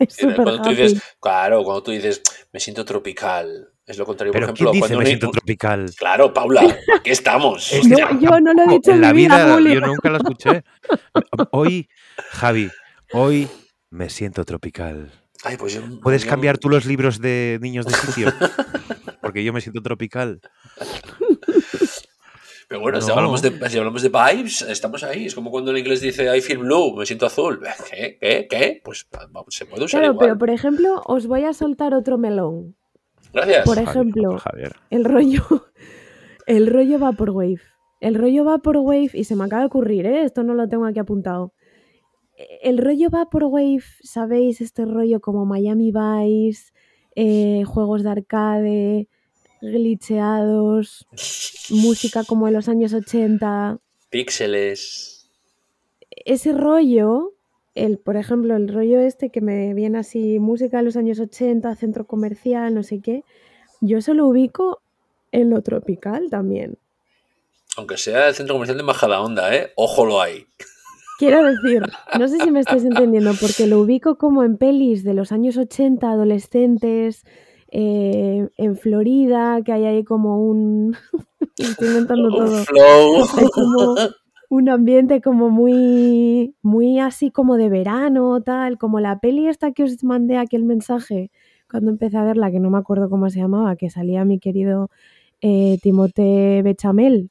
[0.08, 4.32] es súper Cuando tú dices, claro, cuando tú dices, me siento tropical, es lo contrario.
[4.32, 5.90] Por pero ejemplo, ¿quién dice cuando me un- siento tropical?
[5.96, 6.62] Claro, Paula,
[6.98, 7.70] aquí estamos.
[8.20, 10.64] Yo no lo he dicho en la mi vida, yo nunca lo escuché.
[11.52, 11.88] Hoy,
[12.30, 12.70] Javi,
[13.12, 13.48] hoy
[13.90, 15.10] me siento tropical.
[15.42, 18.32] Ay, pues yo- ¿Puedes yo- cambiar tú los libros de niños de sitio?
[19.22, 20.40] Porque yo me siento tropical.
[22.70, 25.26] Pero bueno, si, hablamos de, si hablamos de vibes, estamos ahí.
[25.26, 27.60] Es como cuando en inglés dice I feel blue, me siento azul.
[27.90, 28.16] ¿Qué?
[28.20, 28.46] ¿Qué?
[28.48, 28.80] ¿Qué?
[28.84, 30.24] Pues vamos, se puede usar Claro, igual.
[30.24, 32.76] pero por ejemplo, os voy a soltar otro melón.
[33.32, 33.64] Gracias.
[33.64, 34.76] por Javier, ejemplo, Javier.
[34.90, 35.42] El rollo,
[36.46, 37.60] el rollo Vaporwave.
[38.00, 40.22] El rollo Vaporwave, y se me acaba de ocurrir, ¿eh?
[40.22, 41.52] esto no lo tengo aquí apuntado.
[42.62, 44.60] El rollo Vaporwave, ¿sabéis?
[44.60, 46.72] Este rollo como Miami Vice,
[47.16, 49.08] eh, juegos de arcade,
[49.60, 51.06] glitcheados,
[51.70, 53.78] música como de los años 80.
[54.10, 55.28] Píxeles.
[56.10, 57.32] ese rollo,
[57.74, 61.74] el, por ejemplo, el rollo este que me viene así, música de los años 80,
[61.76, 63.24] centro comercial, no sé qué,
[63.80, 64.80] yo eso lo ubico
[65.32, 66.78] en lo tropical también.
[67.76, 69.72] Aunque sea el centro comercial de Majada Onda, ¿eh?
[69.76, 70.46] Ojo lo hay.
[71.18, 71.82] Quiero decir,
[72.18, 75.58] no sé si me estáis entendiendo, porque lo ubico como en pelis de los años
[75.58, 77.24] 80, adolescentes,
[77.70, 80.96] eh, en Florida, que hay ahí como un...
[81.58, 82.64] Estoy inventando todo.
[82.64, 83.24] flow.
[83.36, 83.96] Hay como
[84.48, 89.84] un ambiente como muy, muy así como de verano, tal, como la peli esta que
[89.84, 91.30] os mandé aquel mensaje
[91.70, 94.90] cuando empecé a verla, que no me acuerdo cómo se llamaba, que salía mi querido
[95.40, 97.30] eh, Timote Bechamel.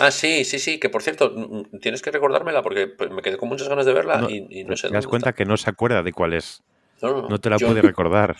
[0.00, 0.78] Ah, sí, sí, sí.
[0.78, 1.34] Que por cierto,
[1.82, 4.64] tienes que recordármela porque pues, me quedé con muchas ganas de verla No, y, y
[4.64, 4.88] no sé.
[4.88, 5.36] Te das dónde cuenta está.
[5.36, 6.62] que no se acuerda de cuál es.
[7.02, 8.36] No, no, No te la yo- puede recordar.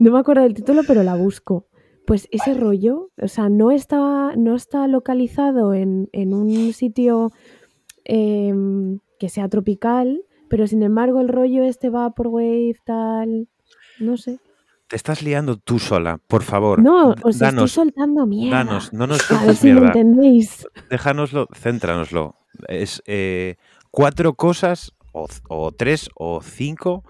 [0.00, 1.66] No me acuerdo del título, pero la busco.
[2.06, 7.30] Pues ese rollo, o sea, no está, no está localizado en, en un sitio
[8.04, 13.48] em, que sea tropical, pero sin embargo el rollo este va por wave, tal,
[14.00, 14.38] no sé.
[14.88, 16.82] Te estás liando tú sola, por favor.
[16.82, 18.64] No, os estoy danos, soltando mierda.
[18.64, 19.88] danos, no nos A ver si mierda.
[19.88, 20.66] entendéis.
[20.88, 22.34] Déjanoslo, céntranoslo.
[22.66, 23.56] Es eh,
[23.92, 27.04] cuatro cosas, o, o tres, o cinco,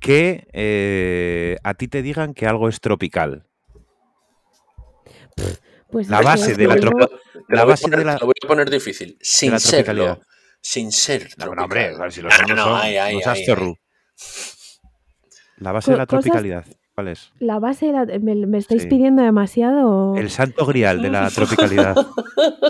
[0.00, 3.44] que eh, a ti te digan que algo es tropical.
[5.90, 8.34] Pues La base de la la lo voy a base de poner- la- lo voy
[8.44, 9.16] a poner difícil.
[9.20, 9.84] Sin la serlo.
[9.84, 10.18] tropicalidad.
[10.60, 11.22] Sin ser.
[11.22, 11.56] No, tropical.
[11.56, 12.80] no, hombre, a ver si los son, no no, son.
[12.82, 13.76] ay, ay, no seas ay, zorru.
[15.58, 17.32] La base de la tropicalidad, ¿cuál es?
[17.38, 18.88] La base era, me, me estáis Sí.
[18.88, 20.14] pidiendo demasiado.
[20.16, 21.96] El santo grial de la tropicalidad.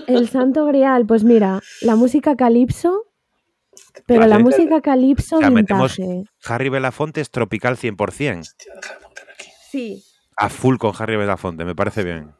[0.06, 3.04] El santo grial, pues mira, la música calipso,
[4.06, 4.30] pero Vale.
[4.34, 5.98] la música calipso O sea, metemos-.
[6.44, 8.40] Harry Belafonte es tropical 100%.
[8.40, 8.72] Hostia,
[9.34, 9.48] aquí.
[9.70, 10.04] Sí,
[10.36, 12.32] A full con Harry Belafonte, me parece bien.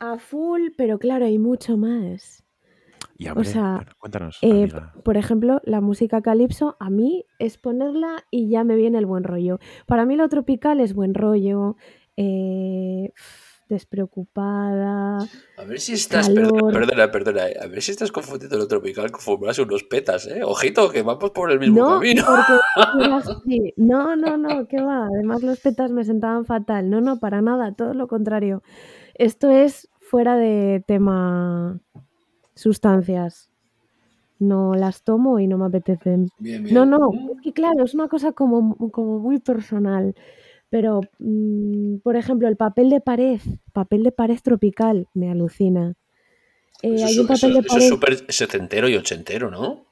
[0.00, 2.44] a full, pero claro, hay mucho más.
[3.16, 4.92] Y hombre, sea, bueno, cuéntanos, Eh, amiga.
[5.04, 9.24] por ejemplo, la música calipso, a mí es ponerla y ya me viene el buen
[9.24, 9.58] rollo.
[9.86, 11.76] Para mí lo tropical es buen rollo,
[12.16, 13.12] eh,
[13.68, 15.18] despreocupada.
[15.56, 16.28] A ver si estás.
[16.28, 16.72] Calor.
[16.72, 17.48] Perdona, perdona, perdona.
[17.48, 17.56] eh.
[17.62, 20.42] A ver si estás confundiendo lo tropical con fumarse unos petas, ¿eh?
[20.44, 22.24] Ojito, que vamos por el mismo No, camino.
[22.26, 25.06] porque no, no, no, qué va.
[25.06, 26.88] Además los petas me sentaban fatal.
[26.90, 28.62] No, no, para nada, todo lo contrario.
[29.14, 31.78] Esto es fuera de tema
[32.54, 33.50] sustancias.
[34.40, 36.28] No las tomo y no me apetecen.
[36.38, 36.74] Bien, bien.
[36.74, 40.14] No, no, es que claro, es una cosa como, como muy personal.
[40.70, 43.40] Pero, mm, por ejemplo, el papel de pared,
[43.72, 45.94] papel de pared tropical, me alucina.
[46.82, 47.88] Eh, Eso, hay es- un papel eso- de eso es pared.
[47.88, 49.86] súper setentero y ochentero, ¿no?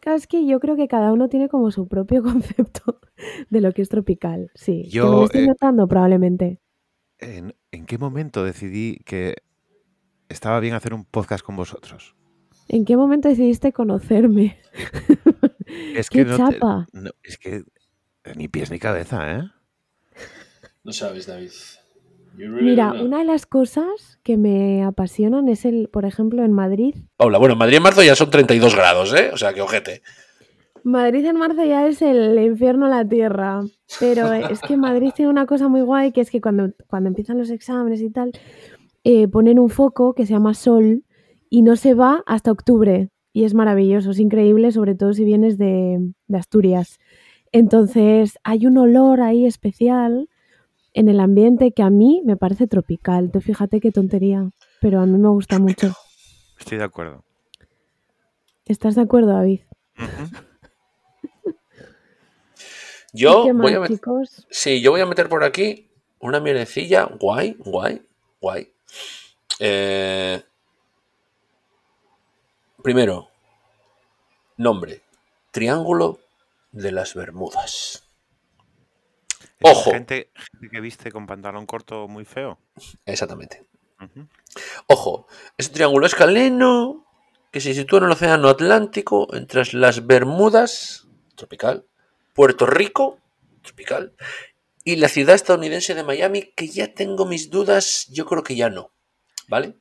[0.00, 2.22] Claro, es que yo creo que cada uno tiene como su propio
[2.56, 3.00] concepto
[3.50, 4.50] de lo que es tropical.
[4.54, 4.88] Sí.
[4.92, 6.58] que me lo Yo, estoy eh, probablemente.
[7.20, 9.36] ¿En, en qué momento decidí que
[10.28, 12.16] estaba bien hacer un podcast con vosotros?
[12.68, 14.58] ¿En qué momento decidiste conocerme?
[15.94, 16.86] Es ¡Qué que no, te- chapa!
[16.92, 17.62] no, es que
[18.36, 19.42] ni pies ni cabeza, ¿eh?
[20.84, 21.50] No sabes, David.
[22.34, 26.94] Really Mira, una de las cosas que me apasionan es el, por ejemplo, en Madrid.
[27.16, 29.30] Paula, bueno, en Madrid en marzo ya son 32 grados, ¿eh?
[29.32, 30.02] O sea, que ojete.
[30.82, 33.62] Madrid en marzo ya es el infierno a la tierra.
[34.00, 37.38] Pero es que Madrid tiene una cosa muy guay, que es que cuando, cuando empiezan
[37.38, 38.32] los exámenes y tal,
[39.04, 41.04] eh, ponen un foco que se llama sol
[41.50, 43.10] y no se va hasta octubre.
[43.34, 46.98] Y es maravilloso, es increíble, sobre todo si vienes de, de Asturias.
[47.52, 50.28] Entonces hay un olor ahí especial
[50.94, 53.30] en el ambiente que a mí me parece tropical.
[53.30, 55.94] Tú fíjate qué tontería, pero a mí me gusta mucho.
[56.58, 57.24] Estoy de acuerdo.
[58.64, 59.60] ¿Estás de acuerdo, David?
[63.12, 64.46] Yo ¿Y qué voy a chicos?
[64.50, 68.00] Sí, yo voy a meter por aquí una mierdecilla guay, guay,
[68.40, 68.72] guay.
[69.58, 70.42] Eh,
[72.82, 73.28] primero,
[74.56, 75.02] nombre.
[75.50, 76.21] Triángulo
[76.72, 78.08] de las Bermudas.
[79.62, 79.92] Ojo.
[79.92, 82.58] Gente, gente que viste con pantalón corto muy feo.
[83.06, 83.64] Exactamente.
[84.88, 87.06] Ojo, es un triángulo escaleno
[87.52, 91.06] que se sitúa en el Océano Atlántico entre las Bermudas,
[91.36, 91.86] tropical,
[92.32, 93.20] Puerto Rico,
[93.62, 94.14] tropical,
[94.84, 98.70] y la ciudad estadounidense de Miami, que ya tengo mis dudas, yo creo que ya
[98.70, 98.90] no.
[99.48, 99.76] ¿Vale?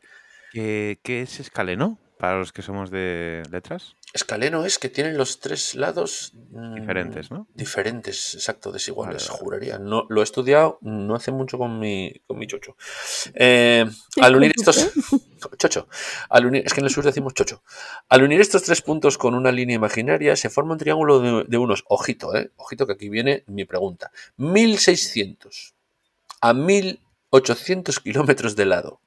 [0.52, 1.98] ¿Qué, qué es escaleno?
[2.22, 3.96] Para los que somos de letras.
[4.14, 7.48] Escaleno es que tienen los tres lados mm, Diferentes, ¿no?
[7.56, 9.40] Diferentes, exacto, desiguales, Vale, vale.
[9.44, 9.80] juraría.
[9.80, 12.78] No, lo he estudiado no hace mucho con mi, con mi chocho.
[13.34, 13.90] Eh,
[14.22, 14.94] al unir ¿Con tu estos.
[15.58, 15.88] Chocho.
[16.30, 17.64] Al unir, es que en el sur decimos chocho.
[18.08, 21.58] Al unir estos tres puntos con una línea imaginaria, se forma un triángulo de, de
[21.58, 21.86] unos.
[21.88, 22.52] Ojito, eh.
[22.58, 24.12] Ojito que aquí viene mi pregunta.
[24.38, 25.74] 1600
[26.40, 29.02] a 1800 kilómetros de lado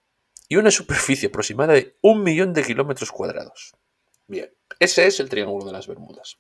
[0.49, 3.73] y una superficie aproximada de un millón de kilómetros cuadrados.
[4.27, 6.39] Bien, ese es el Triángulo de las Bermudas.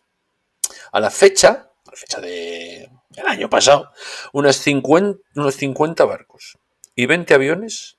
[0.93, 3.91] A la fecha, a la fecha de el año pasado,
[4.33, 6.59] unas 50, unos 50 barcos
[6.95, 7.97] y 20 aviones,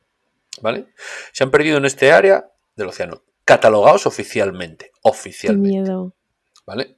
[0.61, 0.87] ¿vale?
[1.31, 6.13] Se han perdido en este área del océano, catalogados oficialmente, oficialmente, miedo.
[6.65, 6.97] ¿vale?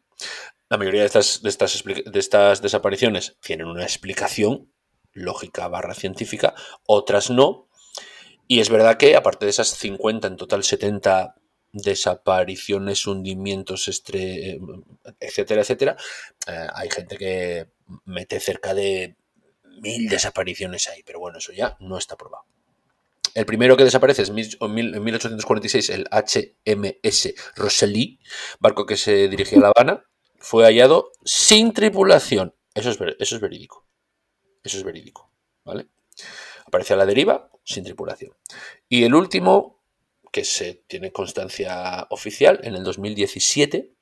[0.69, 4.71] La mayoría de estas, de estas, de estas desapariciones tienen una explicación
[5.13, 6.53] lógica barra científica,
[6.85, 7.66] otras no.
[8.47, 11.35] Y es verdad que, aparte de esas 50, en total 70
[11.73, 14.59] desapariciones, hundimientos, estre-
[15.19, 15.97] etcétera, etcétera,
[16.47, 17.67] eh, hay gente que
[18.05, 19.15] mete cerca de
[19.81, 22.45] mil desapariciones ahí, pero bueno, eso ya no está probado.
[23.35, 28.17] El primero que desaparece es en 1846 el HMS Rosalie,
[28.59, 30.03] barco que se dirigía a La Habana,
[30.39, 32.55] fue hallado sin tripulación.
[32.73, 33.85] Eso es, eso es verídico.
[34.63, 35.31] Eso es verídico,
[35.63, 35.87] ¿vale?
[36.67, 38.35] Aparece a la deriva sin tripulación.
[38.87, 39.81] Y el último,
[40.31, 43.93] que se tiene constancia oficial, en el 2017,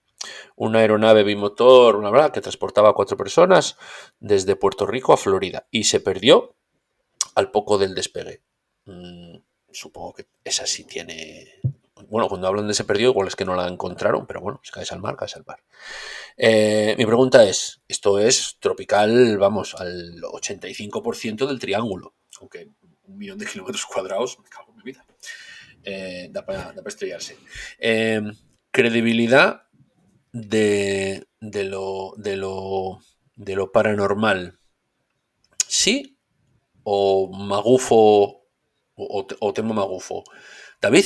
[0.56, 3.78] una aeronave bimotor, una verdad, que transportaba a cuatro personas
[4.20, 6.56] desde Puerto Rico a Florida y se perdió
[7.36, 8.42] al poco del despegue.
[8.86, 9.38] Mm,
[9.72, 11.62] supongo que esa sí tiene.
[12.10, 14.72] Bueno, cuando hablan de se perdió, igual es que no la encontraron, pero bueno, si
[14.72, 15.64] caes al mar, caes al mar.
[16.38, 22.70] Eh, mi pregunta es: esto es tropical, vamos, al 85% del triángulo, aunque
[23.04, 25.06] un millón de kilómetros cuadrados, me cago en mi vida.
[25.84, 27.38] Eh, da para estrellarse.
[27.80, 28.22] Eh,
[28.72, 29.68] credibilidad
[30.32, 33.00] de, de, lo, de, lo,
[33.36, 34.58] de lo paranormal.
[35.68, 36.18] ¿Sí?
[36.84, 37.96] ¿O magufo?
[37.96, 38.42] ¿O,
[38.96, 40.24] o, o tema magufo?
[40.82, 41.06] David,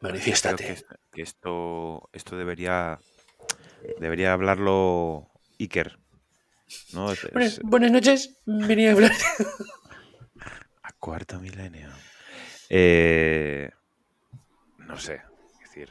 [0.00, 0.64] manifiéstate.
[0.64, 3.00] que, es- que esto, esto debería,
[3.98, 5.98] debería hablarlo Iker.
[6.92, 7.12] ¿no?
[7.12, 9.12] Es- Buenas, buenas noches, venía a hablar.
[11.02, 11.88] cuarto milenio.
[12.70, 13.68] Eh,
[14.78, 15.20] no sé.
[15.60, 15.88] Decir,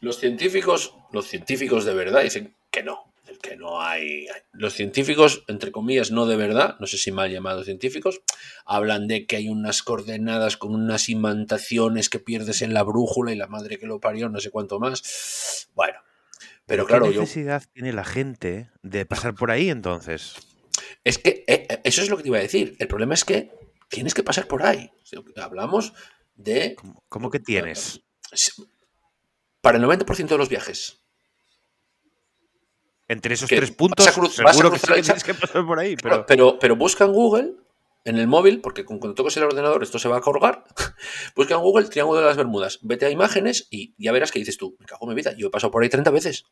[0.00, 4.26] Los científicos, los científicos de verdad dicen que no, que no hay.
[4.50, 8.20] Los científicos, entre comillas, no de verdad, no sé si mal llamados científicos,
[8.66, 13.36] hablan de que hay unas coordenadas con unas imantaciones que pierdes en la brújula y
[13.36, 15.68] la madre que lo parió, no sé cuánto más.
[15.76, 16.00] Bueno,
[16.66, 17.20] pero ¿qué claro, yo.
[17.20, 20.34] necesidad tiene la gente de pasar por ahí entonces?
[21.04, 22.74] Es que eh, eh, eso es lo que te iba a decir.
[22.80, 24.90] El problema es que tienes que pasar por ahí.
[25.36, 25.92] Hablamos
[26.34, 26.74] de.
[26.76, 28.00] ¿Cómo, cómo que tienes?
[29.60, 31.00] Para el 90% de los viajes.
[33.08, 35.02] Entre esos que tres puntos, vas a cruz- vas a seguro que, sí que el
[35.04, 35.96] tienes que pasar por ahí.
[35.96, 37.54] Pero, Pero, pero, pero busca en Google,
[38.04, 40.64] en el móvil, porque cuando toques el ordenador esto se va a colgar.
[41.34, 42.78] busca en Google Triángulo de las Bermudas.
[42.82, 45.46] Vete a imágenes y ya verás que dices tú, me cago en mi vida, yo
[45.46, 46.44] he pasado por ahí 30 veces.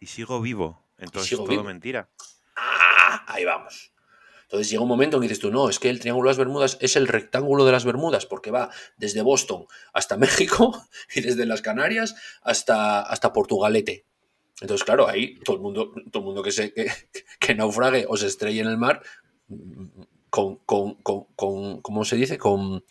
[0.00, 0.82] y sigo vivo.
[0.96, 1.64] Entonces sigo es todo vivo.
[1.64, 2.08] mentira.
[2.56, 3.24] ¡Ah!
[3.28, 3.91] Ahí vamos.
[4.52, 6.36] Entonces llega un momento en que dices tú, no, es que el Triángulo de las
[6.36, 11.46] Bermudas es el rectángulo de las Bermudas, porque va desde Boston hasta México y desde
[11.46, 14.04] las Canarias hasta, hasta Portugalete.
[14.60, 16.74] Entonces, claro, ahí todo el mundo, todo el mundo que, se,
[17.40, 19.02] que, naufrague o se estrelle en el mar,
[20.28, 22.36] con, con, con, con- ¿cómo se dice?
[22.36, 22.84] Con,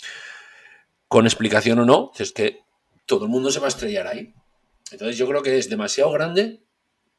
[1.07, 2.62] con explicación o no, es que
[3.05, 4.34] todo el mundo se va a estrellar ahí.
[4.91, 6.64] Entonces yo creo que es demasiado grande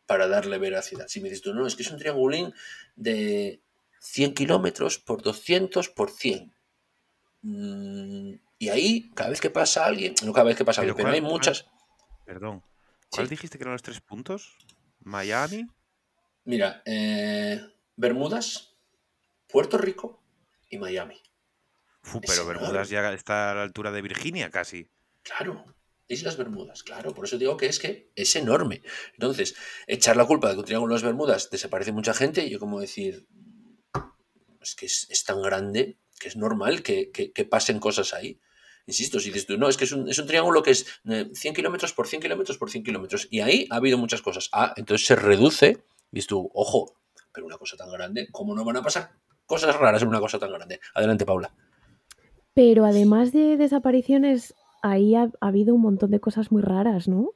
[0.04, 1.06] para darle veracidad.
[1.06, 2.52] Si me dices tú, no, es que es un triangulín
[2.96, 3.62] de
[4.04, 6.52] 100 kilómetros por 200 por 100.
[7.42, 10.96] Mm, y ahí, cada vez que pasa alguien, no cada vez que pasa Pero alguien,
[10.96, 11.66] pero ¿cuál- hay muchas.
[12.24, 12.62] Perdón.
[13.10, 13.30] ¿Cuál Sí.
[13.30, 14.56] dijiste que eran los tres puntos?
[15.00, 15.66] Miami.
[16.44, 17.60] Mira, eh,
[17.96, 18.74] Bermudas,
[19.48, 20.22] Puerto Rico
[20.70, 21.20] y Miami.
[22.02, 22.52] Pero enorme.
[22.58, 24.88] Bermudas ya está a la altura de Virginia casi.
[25.22, 25.64] Claro,
[26.08, 28.82] Islas Bermudas, claro, por eso digo que es que es enorme.
[29.14, 29.54] Entonces,
[29.86, 32.80] echar la culpa de que un triángulo de las Bermudas desaparece mucha gente, yo como
[32.80, 33.26] decir,
[34.62, 38.40] es que es, tan grande que es normal que, que- pasen cosas ahí.
[38.86, 41.30] Insisto, si dices tú, no, es que es un, es un triángulo que es eh,
[41.32, 43.28] 100 kilómetros por 100 kilómetros por 100 kilómetros.
[43.30, 44.48] Y ahí ha habido muchas cosas.
[44.52, 45.84] Ah, entonces se reduce.
[46.10, 46.94] Y dices tú, ojo,
[47.32, 49.12] pero una cosa tan grande, ¿cómo no van a pasar
[49.46, 50.80] cosas raras en una cosa tan grande?
[50.94, 51.54] Adelante, Paula.
[52.54, 57.32] Pero además de desapariciones, ahí ha habido un montón de cosas muy raras, ¿no?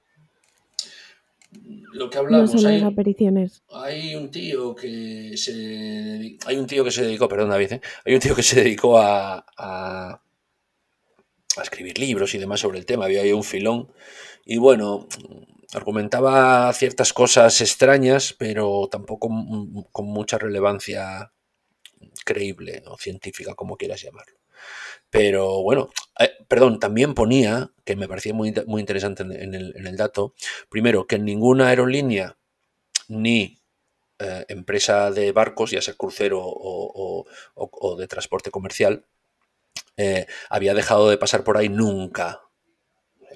[1.92, 3.62] Lo que No hablamos desapariciones.
[3.72, 7.80] Hay un tío que se hay un tío que se dedicó, perdón David, ¿eh?
[8.04, 10.20] hay un tío que se dedicó a, a,
[11.56, 13.88] a escribir libros y demás sobre el tema, había ahí un filón
[14.44, 15.08] y bueno,
[15.74, 19.28] argumentaba ciertas cosas extrañas, pero tampoco
[19.90, 21.32] con mucha relevancia
[22.24, 24.35] creíble o científica, como quieras llamarlo.
[25.16, 25.88] Pero bueno,
[26.18, 29.96] eh, perdón, también ponía, que me parecía muy, muy interesante en, en el, en el
[29.96, 30.34] dato,
[30.68, 32.36] primero, que en ninguna aerolínea
[33.08, 33.58] ni
[34.18, 39.06] eh, empresa de barcos, ya sea crucero o, o- o- o de transporte comercial,
[39.96, 42.42] eh, había dejado de pasar por ahí nunca.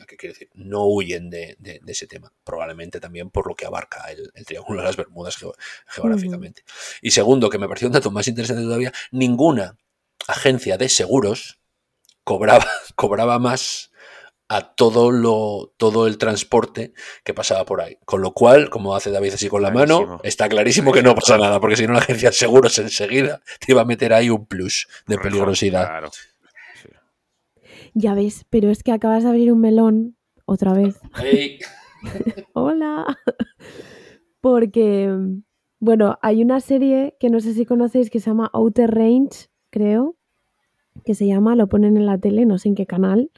[0.07, 0.51] ¿Qué quiere decir?
[0.55, 2.31] No huyen de, de- de ese tema.
[2.45, 5.55] Probablemente también por lo que abarca el, el Triángulo de las Bermudas geo-
[5.87, 6.63] geográficamente.
[7.01, 9.79] Y segundo, que me pareció un dato más interesante todavía, ninguna
[10.29, 11.60] agencia de seguros
[12.25, 12.67] cobraba,
[12.97, 13.91] cobraba más
[14.49, 16.93] a todo lo todo el transporte
[17.23, 17.99] que pasaba por ahí.
[18.05, 21.39] Con lo cual, como hace David así con la mano, está clarísimo que no pasa
[21.39, 24.47] nada, porque si no la agencia de seguros enseguida te iba a meter ahí un
[24.47, 25.87] plus de peligrosidad.
[25.87, 26.11] Claro.
[26.13, 26.89] Sí.
[27.95, 30.17] Ya ves, pero es que acabas de abrir un melón
[30.47, 30.99] otra vez.
[32.53, 33.07] Hola.
[34.41, 35.15] Porque,
[35.79, 40.17] bueno, hay una serie que no sé si conocéis que se llama Outer Range, creo,
[41.05, 43.31] que se llama, lo ponen en la tele, no sé en qué canal,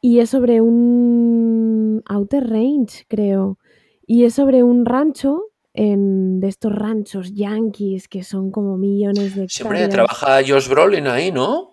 [0.00, 3.58] y es sobre un Outer Range, creo,
[4.06, 5.42] y es sobre un rancho
[5.74, 9.90] en, de estos ranchos yankees que son como millones de siempre hectáreas.
[9.90, 11.72] trabaja Josh Brolin ahí, ¿no?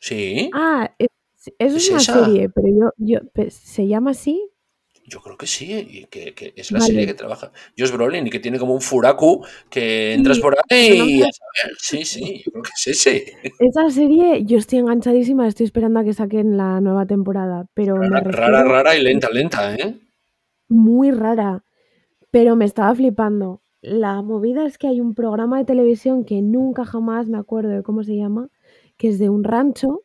[0.00, 1.08] Sí, Ah, es,
[1.58, 2.24] eso es, ¿Es una esa?
[2.24, 4.50] serie, pero yo, yo, pues, ¿se llama así?
[5.08, 6.92] Yo creo que sí, y que, que es la Vale.
[6.92, 10.54] serie que trabaja Josh Brolin y que tiene como un furaku que entras Sí, por
[10.70, 13.36] ahí y nombre- a saber, sí, sí, yo creo que es ese.
[13.58, 18.20] Esa serie, yo estoy enganchadísima, estoy esperando a que saquen la nueva temporada, pero me
[18.20, 19.98] Rara, refiero rara, rara y lenta, lenta, ¿eh?
[20.68, 21.64] muy rara,
[22.30, 23.62] pero me estaba flipando.
[23.82, 27.82] La movida es que hay un programa de televisión que nunca jamás me acuerdo de
[27.82, 28.48] cómo se llama,
[28.96, 30.02] que es de un rancho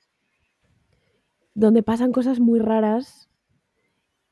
[1.54, 3.30] donde pasan cosas muy raras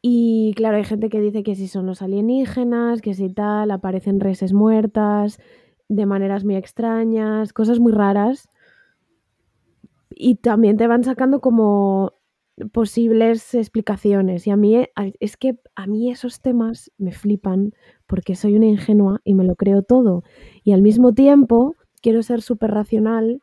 [0.01, 4.19] y claro, hay gente que dice que si son los alienígenas, que si tal, aparecen
[4.19, 5.39] reses muertas
[5.89, 8.49] de maneras muy extrañas, cosas muy raras.
[10.11, 12.13] Y también te van sacando como
[12.71, 14.47] posibles explicaciones.
[14.47, 14.85] Y a mí
[15.19, 17.73] es que a mí esos temas me flipan
[18.07, 20.23] porque soy una ingenua y me lo creo todo.
[20.63, 23.41] Y al mismo tiempo quiero ser súper racional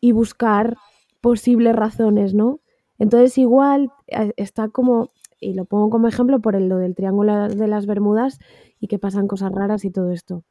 [0.00, 0.76] y buscar
[1.20, 2.60] posibles razones, ¿no?
[2.98, 7.48] Entonces igual eh, está como, y lo pongo como ejemplo por el, lo del Triángulo
[7.48, 8.38] de las Bermudas
[8.80, 10.44] y que pasan cosas raras y todo esto.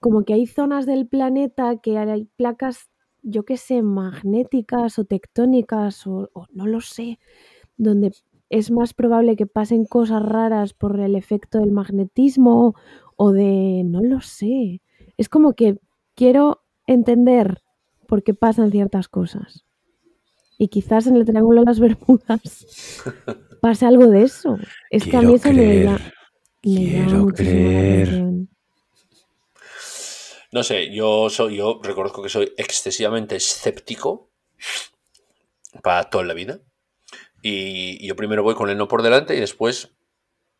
[0.00, 2.90] Como que hay zonas del planeta que hay placas,
[3.22, 7.18] yo qué sé, magnéticas o tectónicas o, o no lo sé,
[7.76, 8.12] donde
[8.48, 12.74] es más probable que pasen cosas raras por el efecto del magnetismo
[13.16, 14.82] o de, no lo sé.
[15.16, 15.78] Es como que
[16.14, 17.62] quiero entender
[18.08, 19.64] por qué pasan ciertas cosas.
[20.58, 23.04] Y quizás en el Triángulo de las Bermudas
[23.60, 24.56] pase algo de eso.
[24.90, 25.98] Es que a mí eso me, llama
[26.62, 28.22] Quiero creer.
[30.52, 34.30] No sé, yo soy, yo reconozco que soy excesivamente escéptico
[35.82, 36.58] para toda la vida.
[37.42, 39.94] Y yo primero voy con el no por delante y después,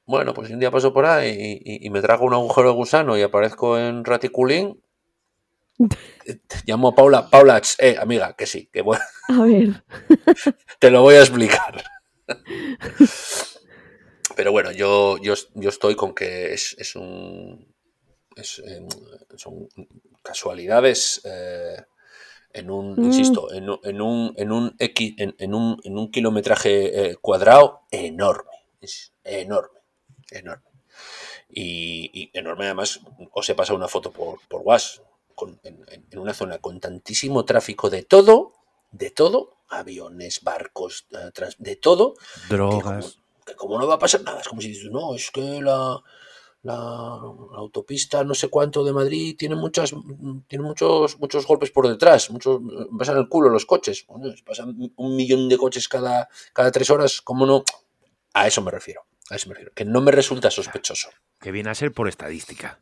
[0.07, 2.74] bueno, pues un día paso por ahí y, y- y me trago un agujero de
[2.74, 4.80] gusano y aparezco en Raticulín,
[6.64, 9.82] llamo a Paula, Paula, eh, amiga, que sí, que bueno, A ver,
[10.78, 11.82] te lo voy a explicar.
[14.36, 17.74] Pero bueno, yo, yo, yo estoy con que es, es un.
[18.36, 18.86] es, eh,
[19.36, 19.68] son
[20.22, 21.76] casualidades eh,
[22.52, 22.94] en un.
[22.96, 23.04] Mm.
[23.04, 27.16] Insisto, en, un- en un, en, un X, en, en un, en un kilometraje eh,
[27.16, 28.50] cuadrado enorme.
[28.80, 29.80] Es enorme.
[30.30, 30.64] Enorme.
[31.48, 33.00] Y, y enorme, además,
[33.32, 35.04] os he pasado una foto por, por WhatsApp.
[35.34, 38.52] con- en, en- en una zona con tantísimo tráfico de todo,
[38.92, 42.14] de todo, aviones, barcos, eh, de todo,
[42.48, 43.18] que como, Drogas.
[43.46, 46.02] que como no va a pasar nada, es como si dices, no, es que la,
[46.62, 49.94] la, la autopista no sé cuánto de Madrid tiene muchas
[50.48, 52.60] tiene muchos muchos golpes por detrás, muchos
[52.98, 57.20] pasan el culo los coches, Bueno, pasan un millón de coches cada, cada tres horas,
[57.22, 57.64] ¿cómo no?
[58.34, 61.08] A eso me refiero, a eso me refiero, que no me resulta sospechoso.
[61.40, 62.80] Que viene a ser por estadística.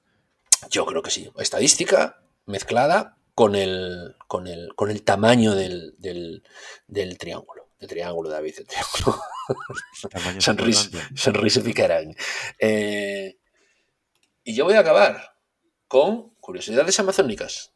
[0.70, 1.30] Yo creo que sí.
[1.39, 6.43] Estadística mezclada con el, con el, con el tamaño del, del,
[6.89, 7.68] del triángulo.
[7.78, 9.22] De triángulo, David, de triángulo.
[11.14, 12.16] Sonrisa, picarán.
[12.59, 13.39] Eh,
[14.43, 15.36] y yo voy a acabar
[15.86, 17.70] con curiosidades amazónicas.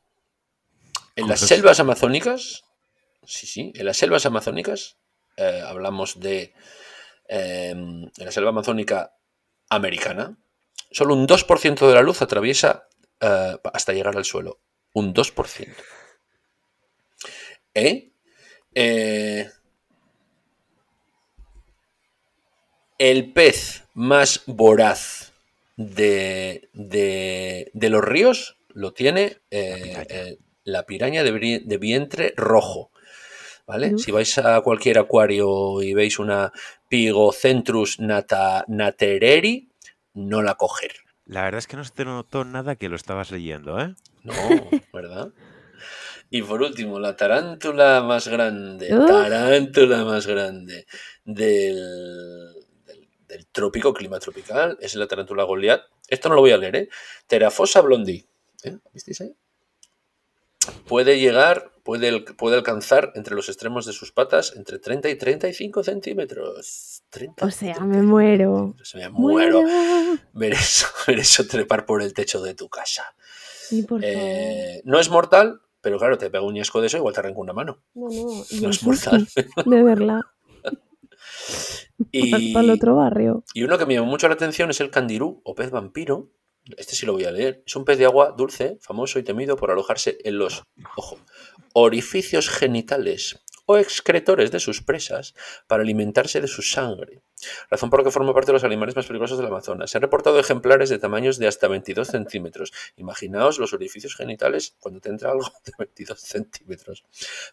[1.14, 2.64] En las selvas amazónicas,
[3.24, 4.96] sí, sí, en las selvas amazónicas,
[5.36, 6.54] eh, hablamos de,
[7.28, 9.14] eh, en la selva amazónica
[9.68, 10.36] americana,
[10.90, 12.88] solo un 2% de la luz atraviesa
[13.20, 14.58] eh, hasta llegar al suelo.
[14.94, 15.82] Un 2%.
[17.74, 18.10] ¿Eh?
[18.74, 19.48] Eh,
[22.98, 25.32] el pez más voraz
[25.76, 32.34] de, de- de los ríos lo tiene eh, eh, la piraña de, bri- de vientre
[32.36, 32.90] rojo.
[33.66, 33.96] ¿Vale?
[33.98, 36.52] Si vais a cualquier acuario y veis una
[36.88, 39.70] Pigocentrus nata, natereri,
[40.14, 40.92] no la coger.
[41.26, 43.94] La verdad es que no se te notó nada que lo estabas leyendo, ¿eh?
[44.22, 44.32] No,
[44.92, 45.32] ¿verdad?
[46.30, 50.86] Y por último, la tarántula más grande, tarántula más grande
[51.24, 52.54] del,
[52.86, 55.82] del, del trópico, clima tropical, es la tarántula Goliath.
[56.08, 56.88] Esto no lo voy a leer, ¿eh?
[57.26, 58.24] Terafosa blondi.
[58.64, 58.78] ¿Eh?
[58.92, 59.34] ¿Visteis ahí?
[60.86, 65.82] Puede llegar, puede, puede alcanzar entre los extremos de sus patas entre 30 y 35
[65.82, 67.02] centímetros.
[67.10, 68.74] 30 O sea, 35 me muero.
[68.94, 69.62] Me muero.
[69.62, 70.18] Muero.
[70.32, 73.14] Ver eso, ver eso trepar por el techo de tu casa.
[73.72, 74.04] Y por favor.
[74.04, 77.40] Eh, no es mortal, pero claro, te pega un ñasco de eso, igual te arranca
[77.40, 77.82] una mano.
[77.94, 78.44] No, no.
[78.62, 79.26] No es mortal.
[79.66, 80.20] De verla.
[82.10, 83.44] Y, Para el otro barrio.
[83.54, 86.30] y uno que me llamó mucho la atención es el candirú o pez vampiro.
[86.76, 87.62] Este sí lo voy a leer.
[87.64, 90.64] Es un pez de agua dulce, famoso y temido por alojarse en los,
[90.96, 91.18] ojo,
[91.72, 95.34] orificios genitales o excretores de sus presas
[95.66, 97.22] para alimentarse de su sangre.
[97.70, 99.90] Razón por la que forma parte de los animales más peligrosos del Amazonas.
[99.90, 102.72] Se han reportado ejemplares de tamaños de hasta 22 centímetros.
[102.96, 107.04] Imaginaos los orificios genitales cuando te entra algo de 22 centímetros.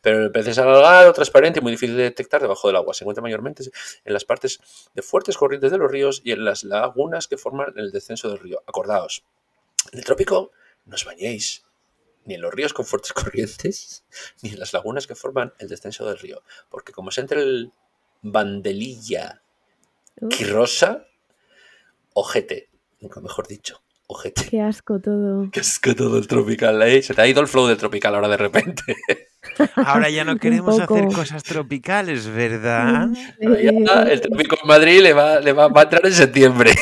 [0.01, 2.93] Pero el pez es alargado, transparente y muy difícil de detectar debajo del agua.
[2.93, 3.63] Se encuentra mayormente
[4.03, 4.59] en las partes
[4.93, 8.39] de fuertes corrientes de los ríos y en las lagunas que forman el descenso del
[8.39, 8.61] río.
[8.67, 9.23] Acordaos,
[9.91, 10.51] en el trópico
[10.85, 11.68] no os bañéis
[12.25, 14.03] ni en los ríos con fuertes corrientes,
[14.41, 16.43] ni en las lagunas que forman el descenso del río.
[16.69, 17.71] Porque como se entre el
[18.21, 19.41] bandelilla
[20.21, 21.05] Uf, quirrosa,
[22.13, 24.45] ojete, nunca mejor dicho, ojete.
[24.49, 25.49] qué asco todo.
[25.51, 27.01] Que es que todo el tropical, ¿eh?
[27.01, 28.95] Se te ha ido el flow del tropical ahora de repente.
[29.77, 33.07] Ahora ya no queremos hacer cosas tropicales, ¿verdad?
[33.39, 36.73] Ya el trópico en Madrid le va, le va, va a entrar en septiembre.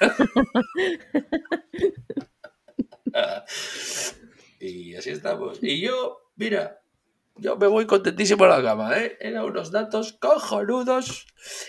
[4.60, 5.58] y así estamos.
[5.62, 6.80] Y yo, mira,
[7.36, 9.16] yo me voy contentísimo a la cama, ¿eh?
[9.20, 11.26] Eran unos datos cojonudos.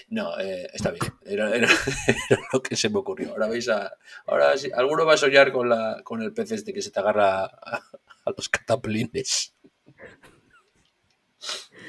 [0.09, 1.03] No, eh, está bien.
[1.25, 1.67] Era, era-
[2.29, 3.31] era lo que se me ocurrió.
[3.31, 3.91] Ahora veis a.
[4.25, 6.99] Ahora sí, alguno va a soñar con, la, con el pez este que se te
[6.99, 7.81] agarra a,
[8.25, 9.53] a los cataplines.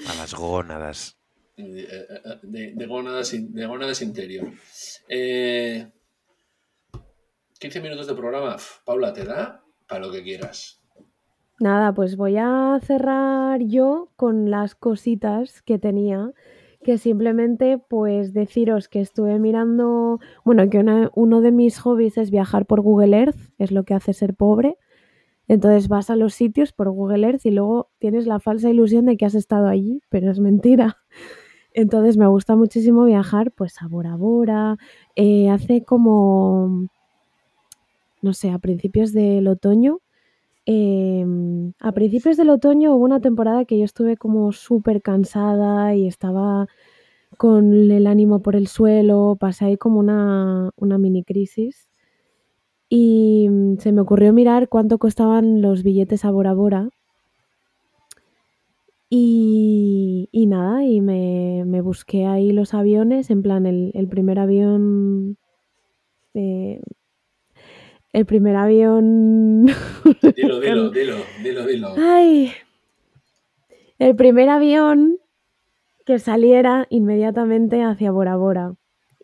[0.09, 1.17] A las gónadas.
[1.57, 2.07] de, eh,
[2.43, 4.49] de, de gónadas, de gónadas interior.
[5.09, 5.89] Eh,
[7.59, 8.57] 15 minutos de programa.
[8.85, 10.78] Paula, te da para lo que quieras.
[11.61, 16.33] Nada, pues voy a cerrar yo con las cositas que tenía,
[16.85, 20.79] que simplemente pues deciros que estuve mirando, bueno, que
[21.15, 24.77] uno de mis hobbies es viajar por Google Earth, es lo que hace ser pobre.
[25.49, 29.17] Entonces vas a los sitios por Google Earth y luego tienes la falsa ilusión de
[29.17, 30.99] que has estado allí, pero es mentira.
[31.75, 34.79] Entonces me gusta muchísimo viajar pues a Bora Bora.
[35.17, 36.89] Eh, hace como,
[38.23, 40.01] no sé, a principios del otoño.
[40.71, 46.07] Em, a principios del otoño hubo una temporada que yo estuve como súper cansada y
[46.07, 46.67] estaba
[47.39, 51.89] con el ánimo por el suelo, pasé ahí como una, una mini crisis
[52.91, 56.91] y mm, se me ocurrió mirar cuánto costaban los billetes a Bora Bora
[59.11, 65.39] y, y nada, y me, me busqué ahí los aviones, en plan el, primer avión,
[66.35, 66.83] eh,
[68.19, 69.67] el primer avión,
[70.37, 71.95] Dilo, dilo, dilo, dilo, dilo.
[71.97, 72.51] ay,
[74.01, 75.19] el primer avión
[76.05, 78.75] que saliera inmediatamente hacia Bora Bora.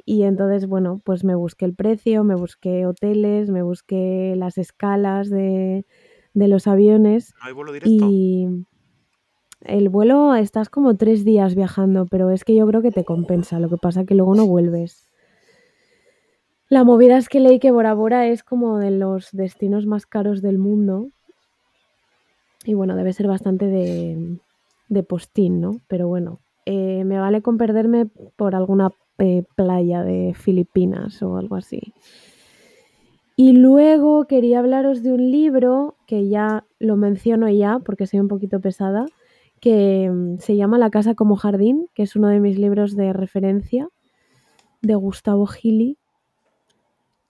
[0.07, 5.28] Y entonces, bueno, pues me busqué el precio, me busqué hoteles, me busqué las escalas
[5.30, 5.86] de,
[6.34, 7.90] de los aviones ¿No hay vuelo directo?
[7.90, 8.47] y
[9.62, 13.59] el vuelo estás como tres días viajando, pero es que yo creo que te compensa,
[13.59, 15.11] lo que pasa que luego no vuelves.
[16.75, 20.43] La movida es que leí que Bora Bora es como de los destinos más caros
[20.43, 21.11] del mundo.
[22.64, 24.41] Y bueno, debe ser bastante de,
[24.89, 25.79] de postín, ¿no?
[25.87, 31.55] Pero bueno, eh, me vale con perderme por alguna eh, playa de Filipinas o algo
[31.55, 31.95] así.
[33.37, 38.27] Y luego quería hablaros de un libro que ya lo menciono ya porque soy un
[38.27, 39.07] poquito pesada,
[39.61, 43.12] que mm, se llama La casa como jardín, que es uno de mis libros de
[43.12, 43.89] referencia
[44.83, 45.99] de Gustavo Gili.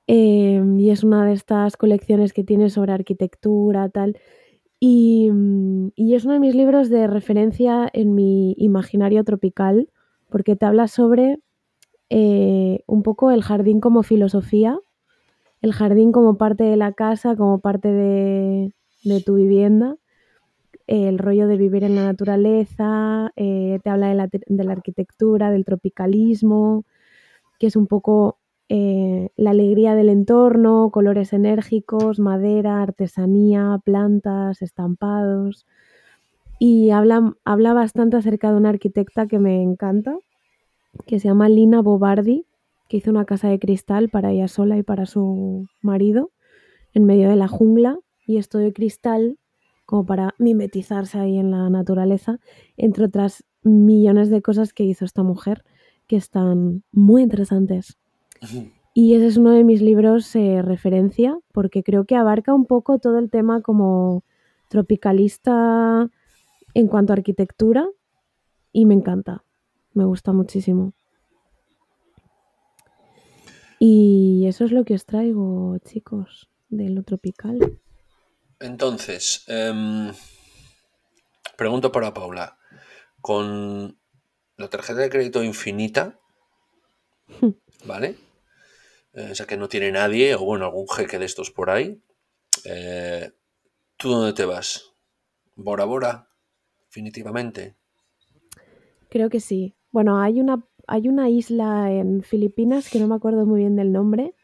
[0.07, 4.19] Eh, y es una de estas colecciones que tiene sobre arquitectura, tal.
[4.81, 9.89] Y, mm, y es uno de mis libros de referencia en mi imaginario tropical,
[10.31, 11.41] porque te habla sobre
[12.11, 14.79] eh, un poco el jardín como filosofía,
[15.63, 18.75] el jardín como parte de la casa, como parte de,
[19.05, 19.97] de tu vivienda,
[20.87, 25.51] el rollo de vivir en la naturaleza, eh, te habla de la, de la arquitectura,
[25.51, 26.85] del tropicalismo,
[27.59, 28.39] que es un poco
[28.69, 35.67] eh, la alegría del entorno, colores enérgicos, madera, artesanía, plantas, estampados.
[36.59, 40.17] Y habla, habla bastante acerca de una arquitecta que me encanta,
[41.07, 42.47] que se llama Lina Bobardi,
[42.89, 46.31] que hizo una casa de cristal para ella sola y para su marido
[46.95, 47.99] en medio de la jungla.
[48.27, 49.39] Y esto de cristal,
[49.85, 52.41] como para mimetizarse ahí en la naturaleza,
[52.77, 55.65] entre otras millones de cosas que hizo esta mujer
[56.07, 57.99] que están muy interesantes.
[58.95, 62.99] Y ese es uno de mis libros eh, referencia, porque creo que abarca un poco
[62.99, 64.23] todo el tema como
[64.69, 66.09] tropicalista
[66.75, 67.89] en cuanto a arquitectura
[68.73, 69.45] y me encanta,
[69.95, 70.93] me gusta muchísimo.
[73.79, 77.59] Y eso es lo que os traigo, chicos, de lo tropical.
[78.61, 80.13] Entonces, em,
[81.57, 82.57] pregunto para Paula.
[83.21, 83.99] Con
[84.57, 86.19] la tarjeta de crédito infinita,
[87.87, 88.17] ¿vale?
[89.15, 92.01] Eh, o sea que no tiene nadie, o bueno, algún jeque de estos por ahí.
[92.65, 93.31] eh,
[93.97, 94.93] ¿Tú dónde te vas?
[95.57, 96.29] ¿Bora Bora?
[96.87, 97.75] Definitivamente.
[99.09, 99.75] Creo que sí.
[99.93, 103.93] Bueno, hay una, hay una isla en Filipinas que no me acuerdo muy bien del
[103.93, 104.35] nombre.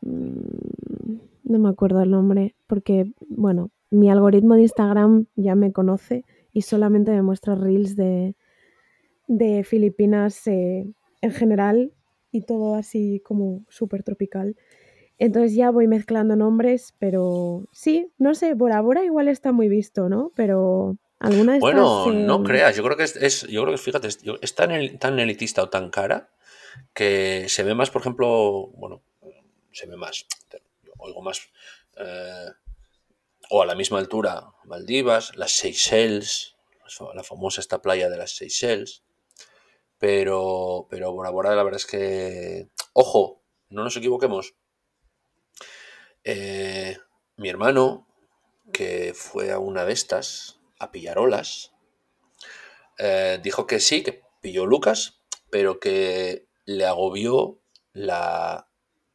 [0.00, 6.24] Mm, No me acuerdo el nombre, porque, bueno, mi algoritmo de Instagram ya me conoce
[6.52, 8.34] y solamente me muestra reels de,
[9.28, 10.86] de Filipinas eh,
[11.20, 11.92] en general
[12.34, 14.56] y todo así como súper tropical.
[15.18, 20.08] Entonces ya voy mezclando nombres, pero sí, no sé, Bora Bora igual está muy visto,
[20.08, 20.32] ¿no?
[20.34, 21.70] Pero alguna de estas...
[21.72, 24.72] Bueno, no eh, creas, yo creo que es, es- yo creo que fíjate, es, tan,
[24.72, 26.30] el- tan elitista o tan cara
[26.92, 29.02] que se ve más, por ejemplo, bueno,
[29.70, 30.26] se ve más,
[30.98, 31.40] oigo más,
[31.96, 32.48] eh,
[33.50, 36.56] o a la misma altura, Maldivas, las Seychelles,
[37.14, 39.03] la famosa esta playa de las Seychelles,
[40.04, 44.54] pero, pero Bora Bora la verdad es que, ojo, no nos equivoquemos,
[46.24, 46.98] eh,
[47.38, 48.06] mi hermano,
[48.70, 51.72] que fue a una de estas, a pillar olas,
[52.98, 57.62] eh, dijo que sí, que pilló Lucas, pero que le agobió
[57.94, 58.68] la,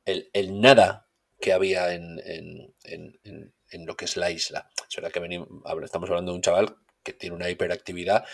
[0.06, 1.08] el, el nada
[1.40, 4.72] que había en, en- en- en- lo que es la isla.
[4.90, 5.48] Es verdad que venimos,
[5.84, 8.26] estamos hablando de un chaval que tiene una hiperactividad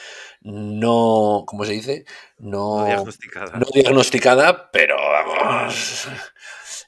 [0.41, 2.05] no, ¿cómo se dice?
[2.37, 3.57] No No, diagnosticada.
[3.59, 6.07] no diagnosticada, pero vamos.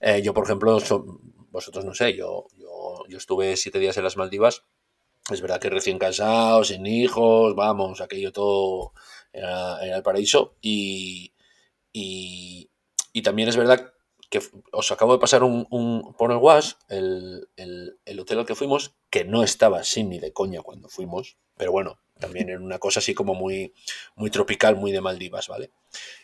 [0.01, 1.19] Eh, yo, por ejemplo, so-
[1.49, 4.63] vosotros no sé, yo, yo, yo estuve siete días en las Maldivas.
[5.31, 8.93] Es verdad que recién casado, sin hijos, vamos, aquello todo
[9.33, 10.55] era, era el paraíso.
[10.61, 11.33] Y,
[11.93, 12.69] y,
[13.13, 13.93] y también es verdad
[14.29, 18.55] que os acabo de pasar un, por el WhatsApp el, el- el hotel al que
[18.55, 22.79] fuimos, que no estaba así ni de coña cuando fuimos, pero bueno, también en una
[22.79, 23.73] cosa así como muy,
[24.15, 25.71] muy tropical, muy de Maldivas, ¿vale?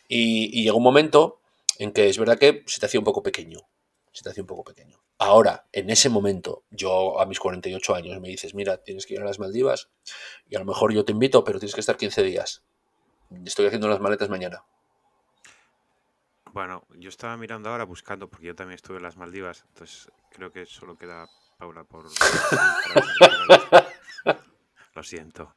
[0.07, 1.39] Y, y llegó un momento
[1.79, 3.61] en que es verdad que se te hacía un poco pequeño,
[4.11, 5.01] se te hacía un poco pequeño.
[5.17, 9.21] Ahora, en ese momento, yo a mis 48 años me dices, mira, tienes que ir
[9.21, 9.89] a las Maldivas
[10.49, 12.63] y a lo mejor yo te invito, pero tienes que estar 15 días.
[13.45, 14.63] Estoy haciendo las maletas mañana.
[16.53, 20.51] Bueno, yo estaba mirando ahora buscando, porque yo también estuve en las Maldivas, entonces creo
[20.51, 21.27] que solo queda
[21.57, 22.05] Paula por...
[24.95, 25.55] Lo siento.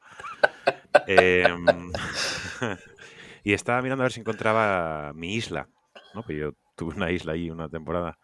[1.05, 1.65] Em,
[3.43, 5.69] y estaba mirando a ver si encontraba mi isla,
[6.15, 6.23] ¿no?
[6.23, 8.17] Pues yo tuve una isla ahí una temporada.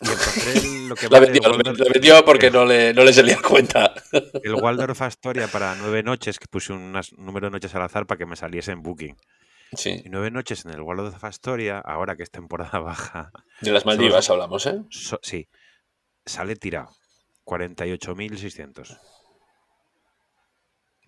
[0.00, 3.40] Y encontré lo que La vendió, la Waldorf- vendió porque no le, no le salía
[3.40, 3.94] cuenta.
[4.42, 8.18] el Waldorf Astoria para nueve noches, que puse un número de noches al azar para
[8.18, 9.16] que me saliese en Booking.
[9.72, 13.84] Sí, Y nueve noches en el Waldorf Astoria, ahora que es temporada baja, de las
[13.86, 14.80] Maldivas hablamos, ¿eh?
[14.90, 15.48] so- sí,
[16.24, 16.90] sale tirado.
[17.44, 18.98] 48.600.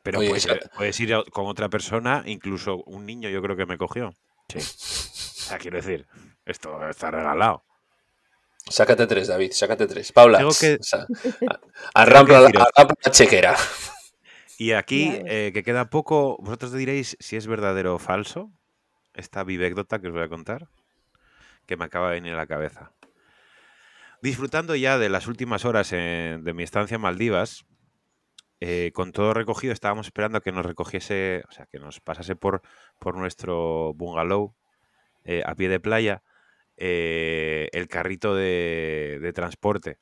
[0.03, 3.67] Pero Oye, puedes, esa- puedes ir con otra persona, incluso un niño yo creo que
[3.67, 4.13] me cogió.
[4.49, 4.59] Sí.
[4.59, 4.63] O
[5.49, 6.07] sea, quiero decir,
[6.45, 7.65] esto está regalado.
[8.69, 10.13] Sácate tres, David, sácate tres.
[10.13, 11.07] Paula, Tengo que- sa-
[11.51, 11.61] a-
[12.03, 13.57] arrampla, la, deciros- arrampla la chequera.
[14.61, 18.51] Y aquí, eh, que queda poco, vosotros diréis si es verdadero o falso
[19.15, 20.69] esta vivécdota que os voy a contar,
[21.67, 22.93] que me acaba de venir a la cabeza.
[24.21, 27.67] Disfrutando ya de las últimas horas en- de mi estancia en Maldivas,
[28.61, 32.35] eh, con todo recogido, estábamos esperando a que nos recogiese, o sea, que nos pasase
[32.35, 32.63] por,
[32.99, 34.57] por nuestro bungalow
[35.25, 36.25] eh, a pie de playa
[36.77, 39.99] eh, el carrito de, de transporte,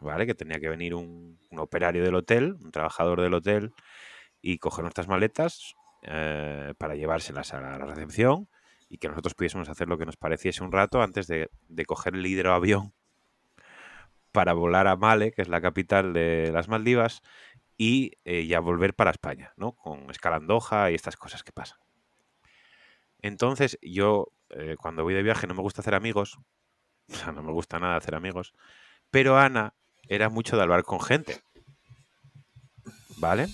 [0.00, 0.26] ¿vale?
[0.26, 3.72] Que tenía que venir un, operario del hotel, un trabajador del hotel,
[4.42, 8.48] y coger nuestras maletas eh, para llevárselas a la recepción
[8.88, 11.48] y que nosotros pudiésemos hacer lo que nos pareciese un rato antes de,
[11.86, 12.92] coger el hidroavión
[14.32, 17.22] para volar a Male, que es la capital de las Maldivas,
[17.78, 19.72] y eh, ya volver para España, ¿no?
[19.72, 21.78] Con escala en Doha y estas cosas que pasan.
[23.20, 26.38] Entonces, yo eh, cuando voy de viaje no me gusta hacer amigos,
[27.10, 28.54] o sea, no me gusta nada hacer amigos,
[29.10, 29.74] pero Ana
[30.08, 31.40] era mucho de hablar con gente,
[33.16, 33.48] ¿vale?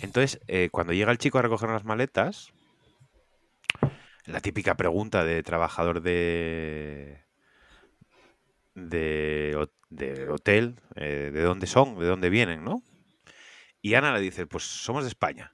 [0.00, 2.52] Entonces, eh, cuando llega el chico a recoger las maletas,
[4.26, 7.22] la típica pregunta de trabajador de
[8.74, 12.82] de, ho- de hotel, eh, de dónde son, de dónde vienen, ¿no?
[13.80, 15.52] Y Ana le dice, pues somos de España.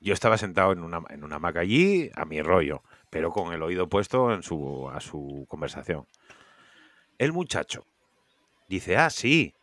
[0.00, 3.62] Yo estaba sentado en una, en una hamaca allí, a mi rollo, pero con el
[3.62, 6.06] oído puesto en su, a su conversación.
[7.18, 7.86] El muchacho
[8.76, 9.54] dice, ah, sí,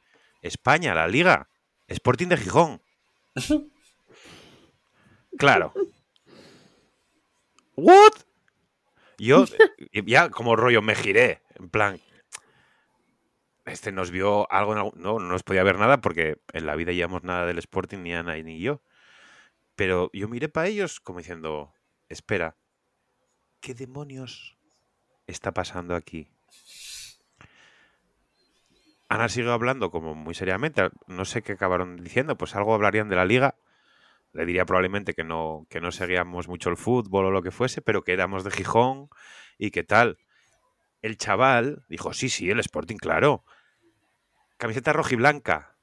[0.41, 1.49] España, la liga,
[1.87, 2.81] Sporting de Gijón.
[5.37, 5.73] claro.
[7.75, 8.13] ¿What?
[9.17, 9.45] Yo
[10.05, 11.99] ya como rollo me giré, en plan,
[13.65, 16.91] este nos vio algo, en no, no nos podía ver nada porque en la vida
[16.91, 18.81] llevamos nada del Sporting, ni Ana ni yo.
[19.75, 21.73] Pero yo miré para ellos como diciendo,
[22.09, 22.57] espera,
[23.61, 24.57] ¿qué demonios
[25.27, 26.29] está pasando aquí?
[29.09, 33.15] Ana siguió hablando como muy seriamente, no sé qué acabaron diciendo, pues algo hablarían de
[33.15, 33.55] la liga.
[34.33, 37.81] Le diría probablemente que no, que no seguíamos mucho el fútbol o lo que fuese,
[37.81, 39.09] pero que éramos de Gijón
[39.57, 40.19] y qué tal.
[41.01, 43.43] El chaval dijo, sí, sí, el Sporting, claro.
[44.57, 45.75] Camiseta roja y blanca.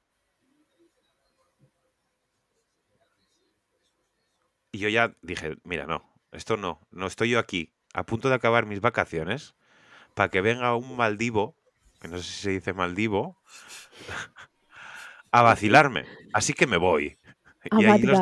[4.71, 8.37] Y yo ya dije, mira, no, esto no, no estoy yo aquí, a punto de
[8.37, 9.57] acabar mis vacaciones,
[10.15, 11.57] para que venga un maldivo,
[12.01, 13.39] que no sé si se dice maldivo,
[15.31, 16.05] a vacilarme.
[16.33, 17.19] Así que me voy.
[17.71, 18.21] A Y bad ahí los,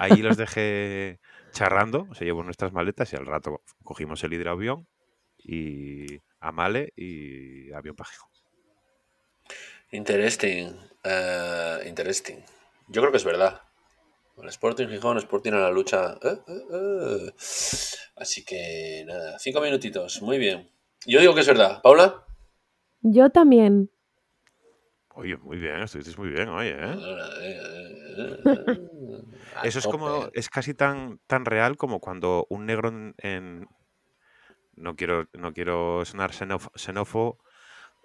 [0.00, 1.20] ahí los dejé
[1.52, 4.86] charrando, se llevó nuestras maletas y al rato cogimos el hidroavión
[5.38, 8.30] y a Male y avión Gijón.
[9.92, 10.76] Interesting.
[11.04, 12.38] eh, interesting.
[12.88, 13.62] Yo creo que es verdad.
[14.42, 16.18] El Sporting Gijón, Sporting a la lucha.
[16.22, 17.32] Eh, eh, eh.
[18.16, 20.20] Así que nada, cinco minutitos.
[20.20, 20.70] Muy bien.
[21.06, 21.80] Yo digo que es verdad.
[21.82, 22.25] ¿Paula?
[23.14, 23.88] Yo también.
[25.14, 26.96] Oye, muy bien, estuvisteis muy bien, oye, ¿eh?
[29.56, 33.66] A Eso es como, es casi tan, tan real como cuando un negro en, en-
[34.76, 37.38] no quiero, no quiero sonar xenóf- xenófobo,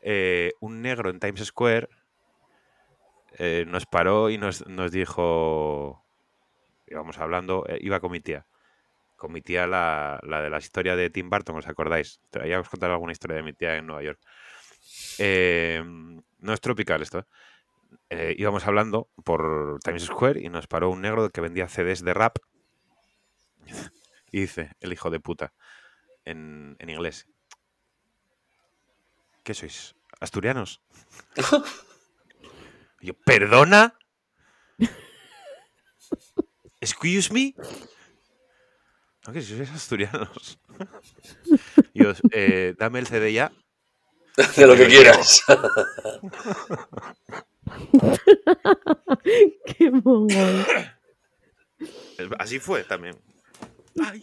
[0.04, 1.90] eh, un negro en Times Square
[3.38, 6.06] eh, nos paró y nos, nos dijo,
[6.88, 8.46] íbamos hablando, eh, iba con mi tía,
[9.18, 12.22] con mi tía la, la de la historia de Tim Burton, ¿os acordáis?
[12.32, 14.20] Te- Ya os contaré alguna historia de mi tía en Nueva York.
[15.20, 15.84] Eh,
[16.40, 17.26] no es tropical esto,
[18.10, 18.36] ¿eh?
[18.38, 22.38] íbamos hablando por Times Square y nos paró un negro que vendía CDs de rap.
[24.34, 25.52] Y dice, el hijo de puta,
[26.24, 27.28] en, inglés.
[29.44, 29.94] ¿Qué sois?
[30.22, 30.82] ¿Asturianos?
[33.02, 33.94] Yo, ¿perdona?
[36.80, 37.56] Excuse me.
[39.34, 40.60] Si sois asturianos.
[41.94, 43.52] y os, eh, dame el CD ya.
[44.56, 45.44] De lo que quieras.
[49.66, 50.66] Qué mongol.
[52.40, 53.16] Así fue también.
[54.00, 54.22] Ay.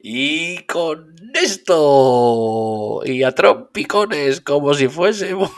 [0.00, 5.50] Y con esto, y a trompicones, como si fuésemos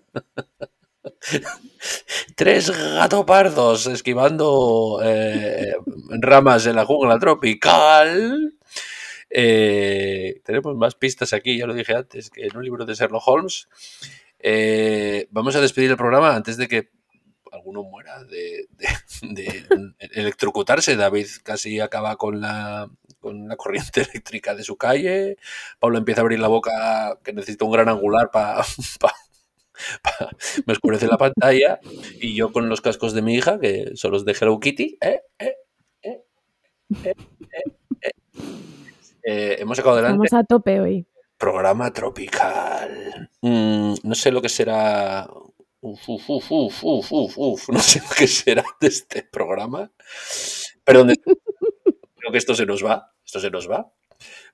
[2.36, 5.74] tres gatopardos esquivando eh,
[6.20, 8.54] ramas en la jungla tropical.
[9.34, 13.26] Eh, tenemos más pistas aquí, ya lo dije antes, que en un libro de Sherlock
[13.26, 13.68] Holmes.
[14.38, 16.90] Eh, vamos a despedir el programa antes de que
[17.52, 18.68] alguno muera de,
[19.98, 20.96] electrocutarse.
[20.96, 25.36] David casi acaba con la, con la corriente eléctrica de su calle.
[25.78, 28.62] Pablo empieza a abrir la boca que necesita un gran angular para...
[30.66, 31.80] me oscurece la pantalla.
[32.20, 34.98] Y yo con los cascos de mi hija, que son los de Hello Kitty.
[35.00, 35.22] ¿eh?
[39.24, 39.56] ¿Eh?
[39.58, 41.06] hemos sacado adelante Vamos a tope hoy.
[41.38, 43.30] programa tropical.
[43.40, 45.28] Mm, no sé lo que será.
[45.80, 47.68] Uf, uf, uf, uf, uf, uf.
[47.70, 49.90] No sé lo que será de este programa.
[50.84, 51.16] Pero donde-
[52.16, 53.12] creo que esto se nos va.
[53.24, 53.90] Esto se nos va.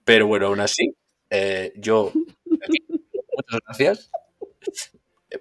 [0.05, 0.95] Pero bueno, aún así,
[1.29, 2.13] eh, yo.
[2.63, 4.11] aquí, muchas gracias.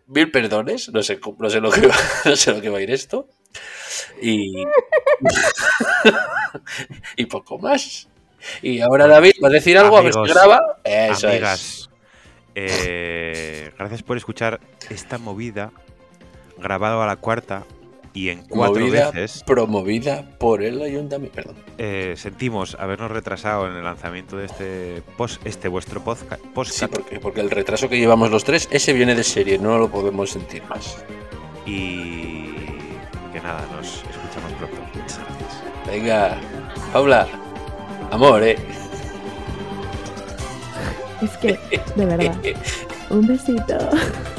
[0.07, 0.89] Mil perdones.
[0.91, 3.29] No sé, no sé, lo, que va, no sé lo que va a ir esto.
[4.21, 4.53] Y.
[7.15, 8.07] y poco más.
[8.61, 10.59] Y ahora David va a decir algo, a ver Amigos, si graba.
[10.83, 11.33] Eso es.
[11.33, 11.89] Amigas,
[12.55, 14.59] eh, gracias por escuchar
[14.89, 15.71] esta movida
[16.57, 17.63] grabado a la cuarta
[18.13, 19.43] y en cuatro Movida veces.
[19.43, 21.35] promovida por el ayuntamiento.
[21.35, 21.55] Perdón.
[21.77, 26.41] eh, sentimos habernos retrasado en el lanzamiento de este post, este vuestro podcast.
[26.65, 29.89] Sí, porque, porque el retraso que llevamos los tres, ese viene de serie, no lo
[29.91, 30.97] podemos sentir más.
[31.67, 32.47] y
[33.33, 34.77] que nada, nos escuchamos pronto.
[34.95, 35.63] Muchas gracias.
[35.85, 36.37] Venga,
[36.91, 37.27] Paula,
[38.11, 38.57] amor, eh.
[41.21, 41.59] Es que,
[41.95, 42.35] de verdad.
[43.09, 43.77] Un besito.